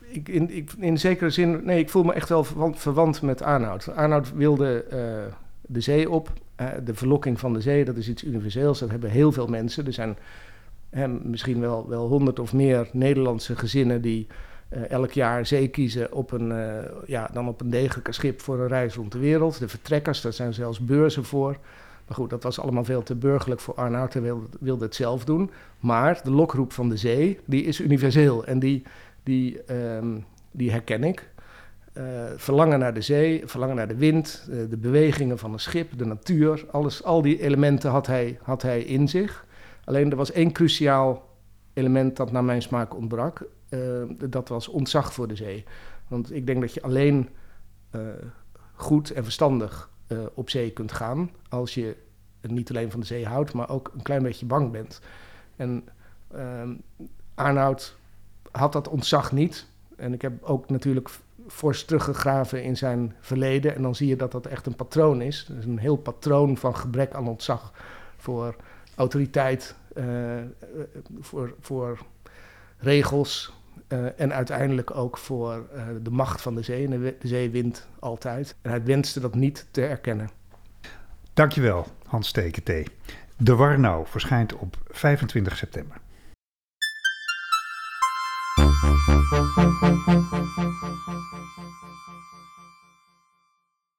[0.00, 3.42] ik, in, ik, in zekere zin, nee, ik voel me echt wel verwant, verwant met
[3.42, 3.88] Arnoud.
[3.94, 4.84] Arnoud wilde
[5.60, 6.32] de zee op.
[6.84, 8.78] De verlokking van de zee, dat is iets universeels.
[8.78, 9.86] Dat hebben heel veel mensen.
[9.86, 10.16] Er zijn
[11.22, 14.26] misschien wel, wel honderd of meer Nederlandse gezinnen die
[14.68, 18.60] eh, elk jaar zee kiezen op een, eh, ja, dan op een degelijke schip voor
[18.60, 19.58] een reis rond de wereld.
[19.58, 21.56] De vertrekkers, daar zijn zelfs beurzen voor.
[22.06, 24.12] Maar goed, dat was allemaal veel te burgerlijk voor Arnoud.
[24.12, 24.22] Hij
[24.60, 25.50] wilde, het zelf doen.
[25.80, 28.44] Maar de lokroep van de zee, die is universeel.
[28.44, 28.82] En die,
[29.22, 30.18] die, ehm,
[30.50, 31.28] die herken ik.
[31.92, 32.04] Eh,
[32.36, 36.64] verlangen naar de zee, verlangen naar de wind, de bewegingen van een schip, de natuur.
[36.70, 39.45] Alles, al die elementen had hij, had hij in zich.
[39.86, 41.28] Alleen er was één cruciaal
[41.72, 43.46] element dat naar mijn smaak ontbrak.
[43.68, 45.64] Eh, dat was ontzag voor de zee.
[46.08, 47.28] Want ik denk dat je alleen
[47.90, 48.00] eh,
[48.72, 51.96] goed en verstandig eh, op zee kunt gaan als je
[52.40, 55.00] niet alleen van de zee houdt, maar ook een klein beetje bang bent.
[55.56, 55.88] En
[57.34, 57.96] Arnoud
[58.50, 59.66] had dat ontzag niet.
[59.96, 61.10] En ik heb ook natuurlijk
[61.48, 63.74] fors teruggegraven in zijn verleden.
[63.74, 65.46] En dan zie je dat dat echt een patroon is.
[65.48, 67.72] Dus een heel patroon van gebrek aan ontzag
[68.16, 68.56] voor
[68.96, 70.46] autoriteit, eh, eh,
[71.20, 71.98] voor, voor
[72.78, 73.54] regels.
[73.88, 75.66] eh, en uiteindelijk ook voor
[76.02, 76.88] de macht van de zee.
[76.88, 78.56] En de zee wint altijd.
[78.62, 80.30] En hij wenste dat niet te erkennen.
[81.34, 82.86] Dankjewel, Hans Tekentee.
[83.36, 85.96] De Warnau verschijnt op 25 september.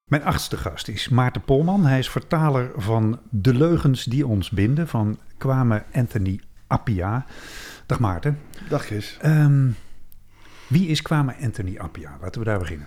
[0.08, 1.86] Mijn achtste gast is Maarten Polman.
[1.86, 7.26] Hij is vertaler van De Leugens die ons binden van kwame Anthony Appia.
[7.86, 8.38] Dag Maarten.
[8.68, 9.18] Dag Chris.
[9.20, 9.68] Ehm,
[10.68, 12.16] wie is kwame Anthony Appia?
[12.20, 12.86] Laten we daar beginnen.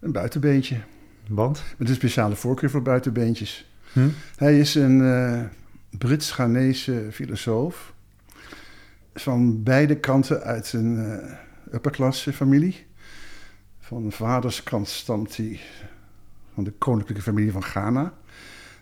[0.00, 0.80] Een buitenbeentje.
[1.28, 1.62] Want?
[1.76, 3.70] Met een speciale voorkeur voor buitenbeentjes.
[3.92, 4.08] Hm?
[4.36, 5.42] Hij is een eh,
[5.98, 7.92] Brits-Ghanese filosoof.
[9.14, 12.86] Van beide kanten uit een eh upperklasse familie.
[13.78, 15.60] Van de vaderskant stamt hij
[16.58, 18.12] van de koninklijke familie van Ghana.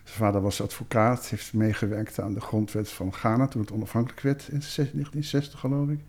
[0.03, 4.41] Zijn vader was advocaat, heeft meegewerkt aan de grondwet van Ghana toen het onafhankelijk werd
[4.41, 5.99] in 1960 geloof ik.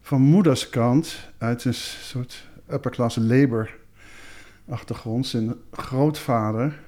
[0.00, 3.70] Van moederskant uit een soort upperklasse labor
[4.68, 5.26] achtergrond.
[5.26, 6.80] Zijn grootvader,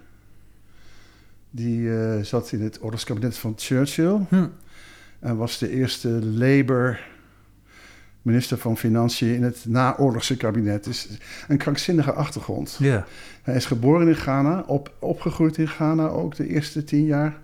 [1.51, 4.21] die eh, zat in het ordeskabinet van Churchill.
[4.29, 4.49] Hm.
[5.19, 7.07] En was de eerste Labour
[8.27, 10.85] minister van Financiën in het naoorlogse kabinet.
[10.85, 11.09] Dus
[11.49, 12.77] een krankzinnige achtergrond.
[12.79, 13.07] Ja.
[13.43, 17.39] Hij is geboren in Ghana, op, opgegroeid in Ghana ook de eerste tien jaar.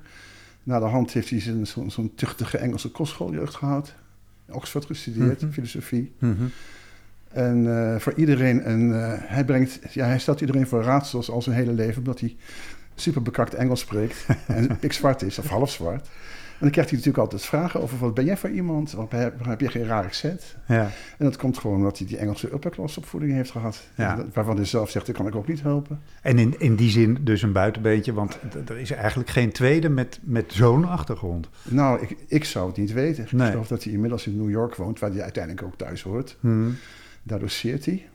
[0.63, 3.95] Na de hand heeft hij zo'n zo'n tuchtige Engelse kostschooljeugt gehad.
[4.49, 5.53] In Oxford gestudeerd, Mhm.
[5.53, 6.13] filosofie.
[6.19, 6.33] Mhm.
[7.29, 11.43] En eh, voor iedereen, een, eh, hij, brengt, ja, hij stelt iedereen voor raadsels al
[11.43, 12.37] zijn hele leven, omdat hij
[12.95, 16.09] super bekakt Engels spreekt en pikzwart is, of half zwart.
[16.63, 18.93] En dan krijgt hij natuurlijk altijd vragen over, wat ben jij voor iemand?
[18.93, 20.57] Waar heb, je geen raar accent?
[20.67, 20.91] Ja.
[21.19, 23.83] En dat komt gewoon omdat hij die Engelse upperclass opvoeding heeft gehad.
[23.95, 24.25] Ja.
[24.33, 26.01] Waarvan hij zelf zegt, dat kan ik ook niet helpen.
[26.23, 28.39] En in, in die zin dus een buitenbeentje, want
[28.69, 31.49] er is eigenlijk geen tweede met, met zo'n achtergrond.
[31.63, 33.23] Nou, ik, ik zou het niet weten.
[33.23, 36.37] Ik geloof dat hij inmiddels in New York woont, waar hij uiteindelijk ook thuis hoort.
[36.41, 36.71] Hm.
[37.23, 38.09] Daar doseert hij.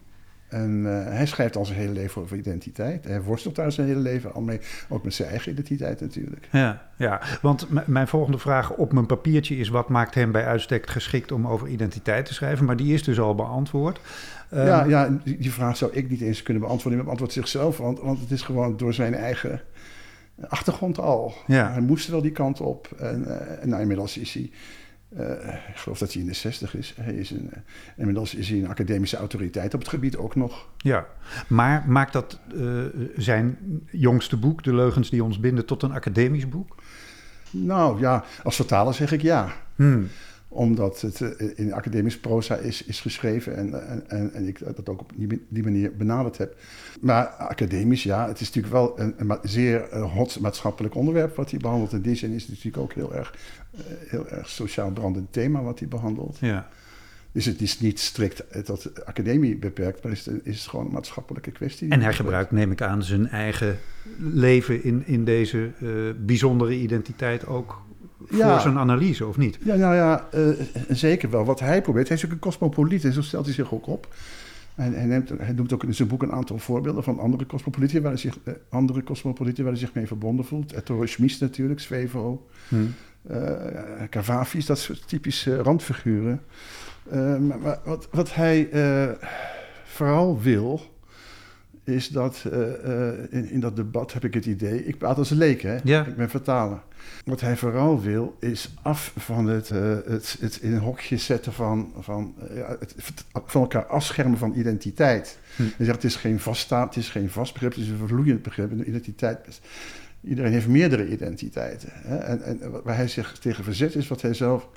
[0.47, 3.03] En eh, hij schrijft al zijn hele leven over identiteit.
[3.03, 4.59] Hij worstelt daar zijn hele leven al mee.
[4.89, 6.47] Ook met zijn eigen identiteit natuurlijk.
[6.51, 9.69] Ja, ja, want mijn volgende vraag op mijn papiertje is...
[9.69, 12.65] wat maakt hem bij uitstek geschikt om over identiteit te schrijven?
[12.65, 13.99] Maar die is dus al beantwoord.
[14.49, 16.93] Ehm, ja, ja die, die vraag zou ik niet eens kunnen beantwoorden.
[16.93, 19.61] Hij beantwoordt zichzelf, want, want het is gewoon door zijn eigen
[20.47, 21.33] achtergrond al.
[21.47, 21.71] Ja.
[21.71, 22.89] Hij moest wel die kant op.
[22.97, 24.51] En, eh, en nou, inmiddels is hij...
[25.17, 26.93] eh, ik geloof dat hij in de zestig is.
[27.01, 27.59] Hij is een, eh,
[27.95, 30.67] inmiddels is hij een academische autoriteit op het gebied ook nog.
[30.77, 31.07] ja,
[31.47, 32.83] maar maakt dat eh,
[33.15, 33.57] zijn
[33.91, 34.63] jongste boek...
[34.63, 36.75] De leugens die ons binden tot een academisch boek?
[37.49, 39.51] Nou ja, als vertaler zeg ik ja.
[39.75, 40.03] Hm.
[40.49, 44.89] Omdat het eh, in academisch proza is, is geschreven en, en, en, en ik dat
[44.89, 46.55] ook op die, die manier benaderd heb.
[47.01, 51.59] Maar academisch, ja, het is natuurlijk wel een, zeer eh, hot maatschappelijk onderwerp wat hij
[51.59, 51.93] behandelt.
[51.93, 53.35] In die zin is het natuurlijk ook heel erg,
[53.71, 56.37] eh, heel erg sociaal brandend thema wat hij behandelt.
[56.39, 56.69] Ja.
[57.31, 60.91] is het is niet strikt tot academie beperkt, maar is het, is het gewoon een
[60.91, 61.89] maatschappelijke kwestie.
[61.89, 63.77] En hij gebruikt, neem ik aan, zijn eigen
[64.17, 67.85] leven in, in deze uh, bijzondere identiteit ook
[68.25, 68.59] voor Ja.
[68.59, 69.57] zijn analyse, of niet?
[69.63, 70.41] Ja, nou ja, eh,
[70.89, 71.45] zeker wel.
[71.45, 74.07] Wat hij probeert, hij is ook een cosmopoliet en zo stelt hij zich ook op.
[74.75, 78.01] En hij, neemt, hij noemt ook in zijn boek een aantal voorbeelden van andere cosmopolieten
[78.01, 80.73] waar hij zich, eh, andere cosmopolieten waar hij zich mee verbonden voelt.
[80.73, 82.75] Ettore Schmies natuurlijk, Svevo, Hm.
[83.27, 86.41] eh Cavafis, dat soort typische randfiguren.
[87.11, 88.69] Maar, maar wat, wat hij
[89.85, 90.81] vooral wil,
[91.87, 95.29] is dat eh, eh, in, in dat debat heb ik het idee, ik praat als
[95.29, 95.77] leek, hè?
[95.83, 96.05] Ja.
[96.05, 96.79] ik ben vertaler.
[97.25, 101.53] Wat hij vooral wil, is af van het, eh, het, het in een hokje zetten
[101.53, 102.95] van, van, ja, het,
[103.45, 105.37] van elkaar afschermen van identiteit.
[105.55, 105.61] Hm.
[105.61, 108.41] Hij zegt, het is geen vaststaat, het is geen vast begrip, het is een vervloeiend
[108.41, 108.71] begrip.
[108.71, 109.61] En identiteit is-
[110.21, 111.89] Iedereen heeft meerdere identiteiten.
[111.93, 112.17] Hè?
[112.17, 114.67] En, en waar hij zich tegen verzet is wat hij zelf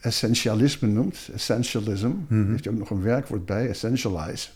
[0.00, 1.28] essentialisme noemt.
[1.34, 2.06] Essentialism.
[2.28, 2.40] Mhm.
[2.42, 4.48] Daar heeft ook nog een werkwoord bij, essentialize.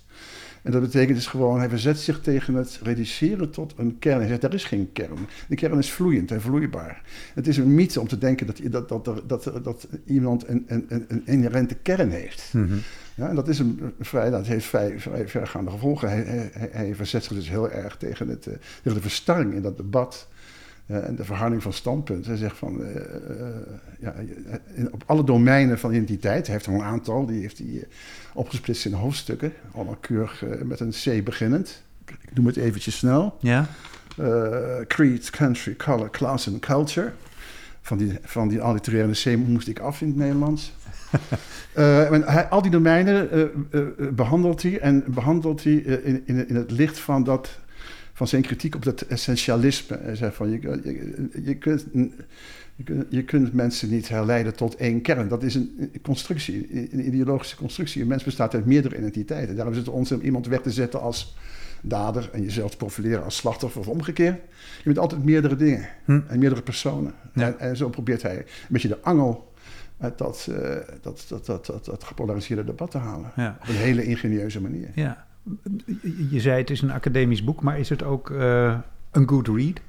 [0.63, 4.19] En dat betekent dus gewoon, hij verzet zich tegen het reduceren tot een kern.
[4.19, 5.19] Hij zegt, er is geen kern.
[5.49, 7.03] De kern is vloeiend en vloeibaar.
[7.35, 11.23] Het is een mythe om te denken dat, dat, dat, dat, dat iemand een, een,
[11.25, 12.51] inherente kern heeft.
[12.53, 12.75] Mhm.
[13.15, 16.09] Ja, en dat, is een, vrij, dat heeft vrij, vrij vergaande gevolgen.
[16.09, 19.55] Hij, hij, hij- hij verzet zich dus heel erg tegen, het, eh, tegen de verstarring
[19.55, 20.29] in dat debat.
[20.89, 22.31] Eh, en de verharding van standpunten.
[22.31, 23.47] Hij zegt van, eh, eh,
[23.99, 24.15] ja,
[24.91, 27.87] op alle domeinen van identiteit, hij heeft er een aantal, die heeft hij
[28.35, 29.53] opgesplitst in hoofdstukken.
[29.73, 31.83] Allemaal keurig met een C beginnend.
[32.05, 33.37] Ik, noem het eventjes snel.
[33.41, 33.67] Ja?
[34.87, 37.13] Creed, country, color, class en culture.
[37.83, 40.73] Van die, van die allitererende C moest ik af in het Nederlands.
[41.75, 46.49] En hij, al die domeinen eh, eh, eh, behandelt hij en behandelt hij in, in,
[46.49, 47.59] in het licht van, dat,
[48.19, 49.99] van zijn kritiek op dat essentialisme.
[50.03, 51.87] Hij zegt van je, je, je, kunt,
[52.77, 55.29] je, kunt, je kunt mensen niet herleiden tot één kern.
[55.29, 58.03] Dat is een constructie, een ideologische constructie.
[58.03, 59.55] Een mens bestaat uit meerdere identiteiten.
[59.55, 61.37] Daarom is het ons om iemand weg te zetten als
[61.81, 64.37] dader en jezelf te profileren als slachtoffer of omgekeerd.
[64.77, 66.21] Je bent altijd meerdere dingen Hm.
[66.29, 67.13] en meerdere personen.
[67.35, 67.47] Ja.
[67.47, 69.53] En, en zo probeert hij een beetje de angel
[69.99, 73.33] uit dat, eh, dat, dat, dat, dat, dat gepolariseerde debat te halen.
[73.37, 73.59] Ja.
[73.61, 74.89] Op een hele ingenieuze manier.
[74.95, 75.27] ja.
[76.31, 78.79] Je- zei het is een academisch boek, maar is het ook eh,
[79.11, 79.81] een good read?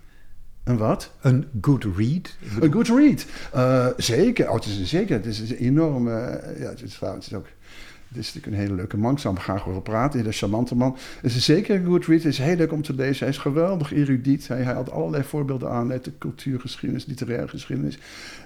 [0.64, 1.12] En wat?
[1.22, 2.38] Een good read?
[2.60, 3.26] Een good read.
[3.54, 4.48] Eh, zeker.
[4.50, 5.16] Oh, het is een, zeker.
[5.16, 6.08] Het is een enorm.
[6.08, 7.48] eh, ja, het is, het is ook.
[8.10, 9.12] Het is natuurlijk een hele leuke man.
[9.12, 10.20] Ik zou hem graag horen praten.
[10.20, 10.98] Een hele charmante man.
[11.22, 12.24] Het is zeker een good read.
[12.24, 13.20] Het is heel leuk om te lezen.
[13.20, 14.48] Hij is geweldig erudiet.
[14.48, 18.00] Hij, hij had allerlei voorbeelden aan uit de cultuurgeschiedenis, literaire geschiedenis.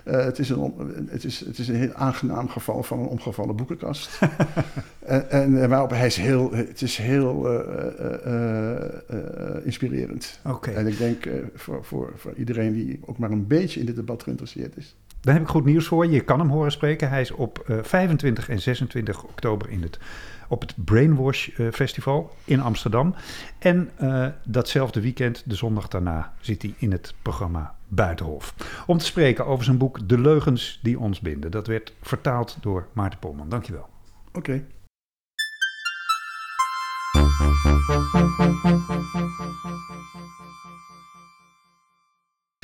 [0.04, 0.74] Eh, het, is een,
[1.10, 4.20] het, is, het is een heel aangenaam geval van een omgevallen boekenkast.
[5.06, 10.40] en, en waarop hij is heel, het is heel eh, eh, inspirerend.
[10.46, 10.72] Oké.
[10.72, 14.24] En ik denk voor, voor, voor iedereen die ook maar een beetje in dit debat
[14.24, 14.96] geïnteresseerd is.
[15.24, 16.12] Dan heb ik goed nieuws voor je.
[16.12, 17.10] Je kan hem horen spreken.
[17.10, 20.00] Hij is op eh, 25 en 26 oktober in het,
[20.48, 23.16] op het Brainwash eh, Festival in Amsterdam.
[23.60, 28.56] En eh, datzelfde weekend, de zondag daarna, zit hij in het programma Buitenhof.
[28.86, 31.52] Om te spreken over zijn boek De Leugens die ons binden.
[31.52, 33.50] Dat werd vertaald door Maarten Polman.
[33.50, 33.90] Dankjewel.
[34.34, 34.64] Oké.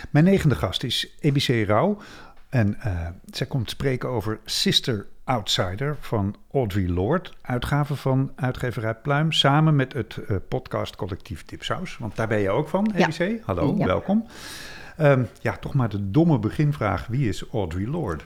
[0.09, 1.97] Mijn negende gast is EBC Rauw.
[2.49, 7.33] En eh, zij komt spreken over Sister Outsider van Audrey Lord.
[7.41, 9.31] Uitgave van uitgeverij Pluim.
[9.31, 11.97] Samen met het eh, podcastcollectief Dipsaus.
[11.97, 13.07] Want daar ben je ook van, Ja.
[13.07, 13.41] EBC.
[13.45, 13.85] Hallo, Ja.
[13.85, 14.25] welkom.
[14.97, 17.07] Ehm, ja, toch maar de domme beginvraag.
[17.07, 18.23] Wie is Audrey Lord?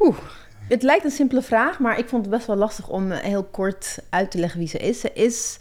[0.00, 0.16] Oeh,
[0.68, 3.44] het lijkt een simpele vraag, maar ik vond het best wel lastig om eh, heel
[3.44, 5.00] kort uit te leggen wie ze is.
[5.00, 5.58] Ze is.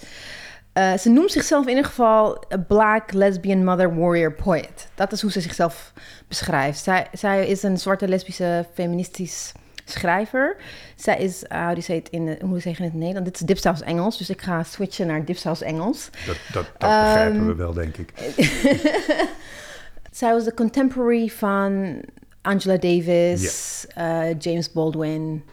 [0.76, 4.88] Eh, ze noemt zichzelf in ieder geval black lesbian mother warrior poet.
[4.95, 5.93] Dat is hoe ze zichzelf
[6.28, 6.80] beschrijft.
[6.84, 9.51] Zij, zij is een zwarte lesbische feministisch
[9.86, 10.55] schrijver.
[10.95, 13.30] Zij is, uh, hoe zeg je het in, hoe zeg je het in het Nederlands?
[13.30, 16.09] Dit is Dipsaus Engels, dus ik ga switchen naar Dipsaus Engels.
[16.26, 18.13] Dat, dat, dat Ehm, begrijpen we wel, denk ik.
[20.11, 22.01] Zij was de contemporary van
[22.41, 25.43] Angela Davis, eh, James Baldwin,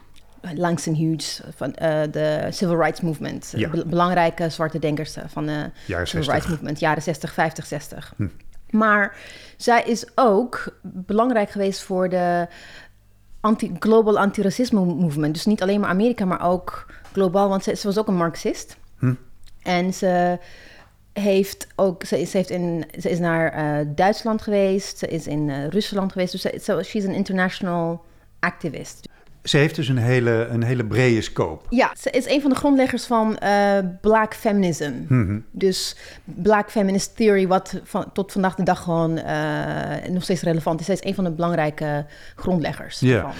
[0.54, 3.52] Langston Hughes van eh, de Civil Rights Movement.
[3.56, 3.68] Ja.
[3.68, 6.26] Be- belangrijke zwarte denkers eh, van de Civil 60.
[6.26, 8.12] Rights Movement, jaren 60, 50, 60.
[8.16, 8.26] Hm.
[8.70, 9.16] Maar
[9.56, 12.46] zij is ook belangrijk geweest voor de
[13.40, 15.34] anti global antiracisme movement.
[15.34, 18.76] Dus niet alleen maar Amerika, maar ook globaal, want ze, ze was ook een Marxist.
[18.98, 19.14] Hm.
[19.62, 20.38] En ze
[21.12, 25.50] heeft ook, ze is, heeft in, ze is naar eh, Duitsland geweest, ze is in
[25.50, 26.32] eh, Rusland geweest.
[26.32, 28.04] Dus ze so she's an international
[28.38, 29.08] activist.
[29.42, 31.64] Ze heeft dus een hele, een hele brede scope.
[31.68, 34.92] Ja, ze is een van de grondleggers van eh, Black Feminism.
[35.08, 35.38] Mhm.
[35.50, 40.80] Dus Black Feminist Theory, wat van, tot vandaag de dag gewoon eh, nog steeds relevant
[40.80, 40.86] is.
[40.86, 43.00] Zij is een van de belangrijke grondleggers.
[43.00, 43.32] Ja.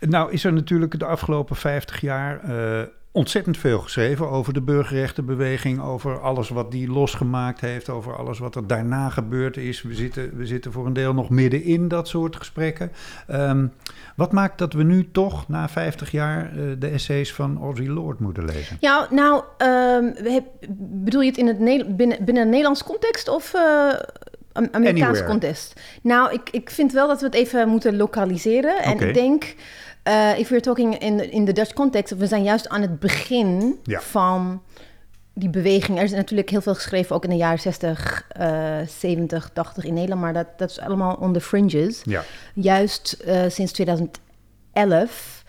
[0.00, 2.82] Nou is er natuurlijk de afgelopen 50 jaar uh,
[3.12, 8.54] ontzettend veel geschreven over de burgerrechtenbeweging, over alles wat die losgemaakt heeft, over alles wat
[8.54, 9.82] er daarna gebeurd is.
[9.82, 12.92] We zitten, we zitten voor een deel nog midden in dat soort gesprekken.
[13.30, 13.72] Um,
[14.16, 18.22] wat maakt dat we nu toch na 50 jaar uh, de essays van Audre Lorde
[18.22, 18.76] moeten lezen?
[18.80, 20.14] Ja, nou, um,
[20.78, 21.58] bedoel je het in het
[21.96, 23.54] binnen, binnen een Nederlands context of...
[23.54, 23.92] Uh,
[24.70, 25.80] Amerikaans context.
[26.02, 28.82] Nou, ik, ik vind wel dat we het even moeten lokaliseren.
[28.82, 29.54] En ik denk
[30.08, 33.78] uh, if we're talking in, in the Dutch context, we zijn juist aan het begin
[33.84, 34.62] van
[35.34, 35.98] die beweging.
[35.98, 39.94] Er is natuurlijk heel veel geschreven, ook in de jaren 60, uh, 70, 80 in
[39.94, 42.00] Nederland, maar dat, dat is allemaal on the fringes.
[42.04, 42.24] Ja.
[42.54, 45.44] Juist uh, sinds 2011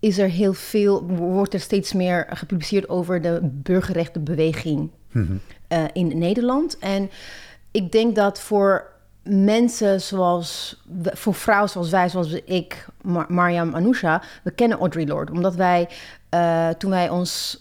[0.00, 5.26] is er heel veel, wordt er steeds meer gepubliceerd over de burgerrechtenbeweging mm
[5.68, 5.88] -hmm.
[5.92, 6.78] in Nederland.
[6.78, 7.10] En
[7.70, 8.91] ik denk dat voor
[9.22, 15.32] mensen zoals, voor vrouwen zoals wij, zoals ik, Mar Mariam Anousha, we kennen Audre Lorde.
[15.32, 15.88] Omdat wij,
[16.34, 17.60] uh, toen wij ons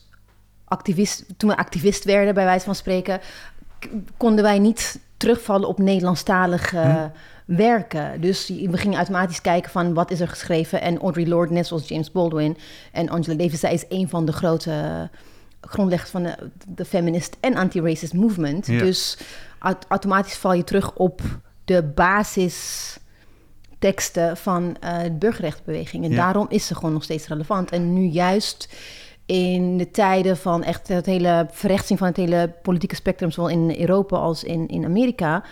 [0.66, 3.20] activist, toen we activist werden, bij wijze van spreken,
[4.18, 7.10] konden wij niet terugvallen op Nederlandstalige hm.
[7.46, 8.22] werken.
[8.22, 10.82] Dus we gingen automatisch kijken van wat is er geschreven.
[10.82, 12.58] En Audre Lorde, net zoals James Baldwin
[12.92, 15.10] en Angela Davis, zij is een van de grote
[15.62, 16.36] grondleggers van de,
[16.68, 18.66] de feminist en anti-racist movement.
[18.66, 19.18] Dus
[19.88, 21.22] automatisch val je terug op
[21.66, 26.06] de basisteksten van uh, de burgerrechtenbeweging.
[26.06, 27.72] En daarom is ze gewoon nog steeds relevant.
[27.72, 28.76] En nu juist
[29.26, 33.80] in de tijden van echt het hele verrechtsing van het hele politieke spectrum, zowel in
[33.80, 35.44] Europa als in, in Amerika,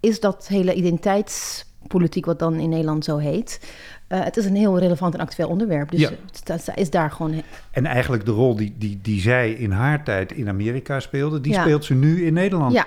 [0.00, 3.60] is dat hele identiteitspolitiek, wat dan in Nederland zo heet.
[4.08, 5.90] Uh, het is een heel relevant en actueel onderwerp.
[5.90, 6.10] Dus ja.
[6.44, 7.42] het, is daar gewoon.
[7.70, 11.54] En eigenlijk de rol die, die, die zij in haar tijd in Amerika speelde, die
[11.54, 12.72] speelt ze nu in Nederland.
[12.72, 12.86] Ja,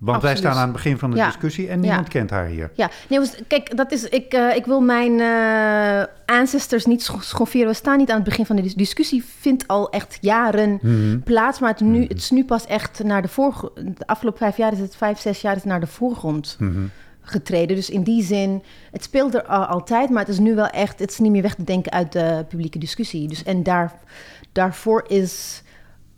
[0.00, 2.70] want wij staan aan het begin van de discussie en niemand kent haar hier.
[2.74, 7.66] Ja, nee, kijk, dat is, ik, uh, ik wil mijn uh, ancestors niet schofferen.
[7.66, 9.24] We staan niet aan het begin van de discussie.
[9.38, 13.04] Vindt al echt jaren mm plaats, maar het, nu, mm het is nu pas echt
[13.04, 13.72] naar de voorgrond.
[13.98, 16.90] De afgelopen vijf jaar is het, vijf, zes jaar is het naar de voorgrond mm
[17.22, 17.76] getreden.
[17.76, 20.98] Dus in die zin, het speelt er al, altijd, maar het is nu wel echt,
[20.98, 23.28] het is niet meer weg te denken uit de publieke discussie.
[23.28, 23.92] Dus en daar,
[24.52, 25.62] daarvoor is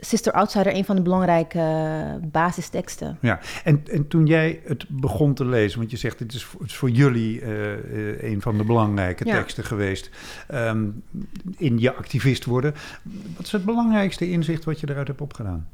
[0.05, 3.19] Sister Outsider een van de belangrijke uh, basisteksten.
[3.21, 6.61] Ja, en, en toen jij het begon te lezen, want je zegt het is voor,
[6.61, 10.11] het is voor jullie uh, een van de belangrijke teksten geweest
[10.55, 11.03] um,
[11.57, 12.75] in je activist worden.
[13.37, 15.69] Wat is het belangrijkste inzicht wat je eruit hebt opgedaan?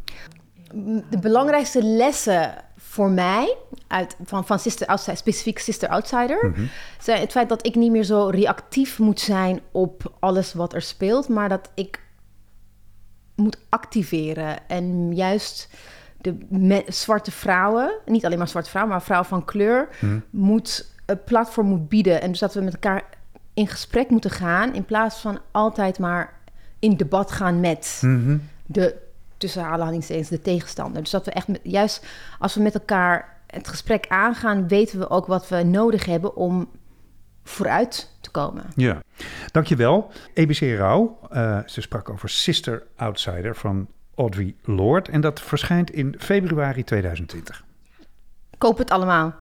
[1.11, 3.57] De belangrijkste lessen voor mij,
[3.87, 6.69] uit, van, van Sister Outsider, specifiek Sister Outsider, mm -hmm.
[7.01, 10.83] zijn het feit dat ik niet meer zo reactief moet zijn op alles wat er
[10.83, 12.07] speelt, maar dat ik
[13.39, 14.69] moet activeren.
[14.69, 15.69] En juist
[16.21, 20.23] de zwarte vrouwen, niet alleen maar zwarte vrouwen, maar vrouwen van kleur, hmm.
[20.31, 22.21] moet een platform moet bieden.
[22.21, 23.05] En dus dat we met elkaar
[23.55, 26.33] in gesprek moeten gaan, in plaats van altijd maar
[26.79, 28.43] in debat gaan met hmm.
[28.67, 31.03] de tussen aanhalingstekens de tegenstander.
[31.03, 32.07] Dus dat we echt juist
[32.39, 36.69] als we met elkaar het gesprek aangaan, weten we ook wat we nodig hebben om
[37.49, 38.65] vooruit te komen.
[38.75, 39.03] Ja,
[39.51, 40.11] dankjewel.
[40.35, 45.11] EBC Rauw, uh, ze sprak over Sister Outsider van Audrey Lorde.
[45.11, 47.65] En dat verschijnt in februari 2020.
[48.59, 49.37] Koop het allemaal.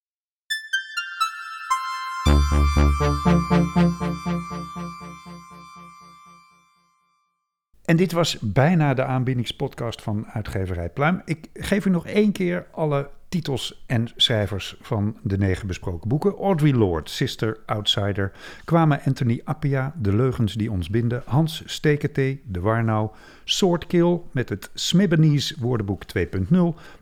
[7.86, 11.22] En dit was bijna de aanbiedingspodcast van uitgeverij Pluim.
[11.26, 16.36] Ik geef u nog één keer alle titels en schrijvers van de negen besproken boeken.
[16.36, 18.32] Audrey Lorde, Sister Outsider,
[18.66, 23.10] kwamen Anthony Appia, De Leugens die ons binden, Hans Steketee, De Warnau,
[23.44, 26.58] Swordkill met het Smibbenese woordenboek 2.0,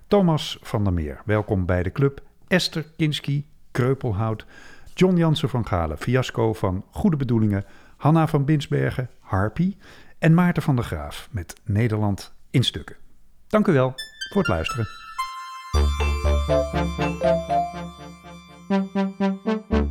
[0.08, 4.46] Thomas van der Meer, welkom bij de club, Esther Kinski, Kreupelhout,
[4.94, 7.66] John Jansen van Galen, Fiasco van Goede Bedoelingen,
[7.98, 9.76] Hanna van Binsbergen, Harpy
[10.20, 12.96] en Maarten van der Graaf met Nederland in stukken.
[13.48, 13.94] Dank u wel
[14.30, 14.88] voor het luisteren.
[16.48, 17.24] Thank
[19.72, 19.85] you.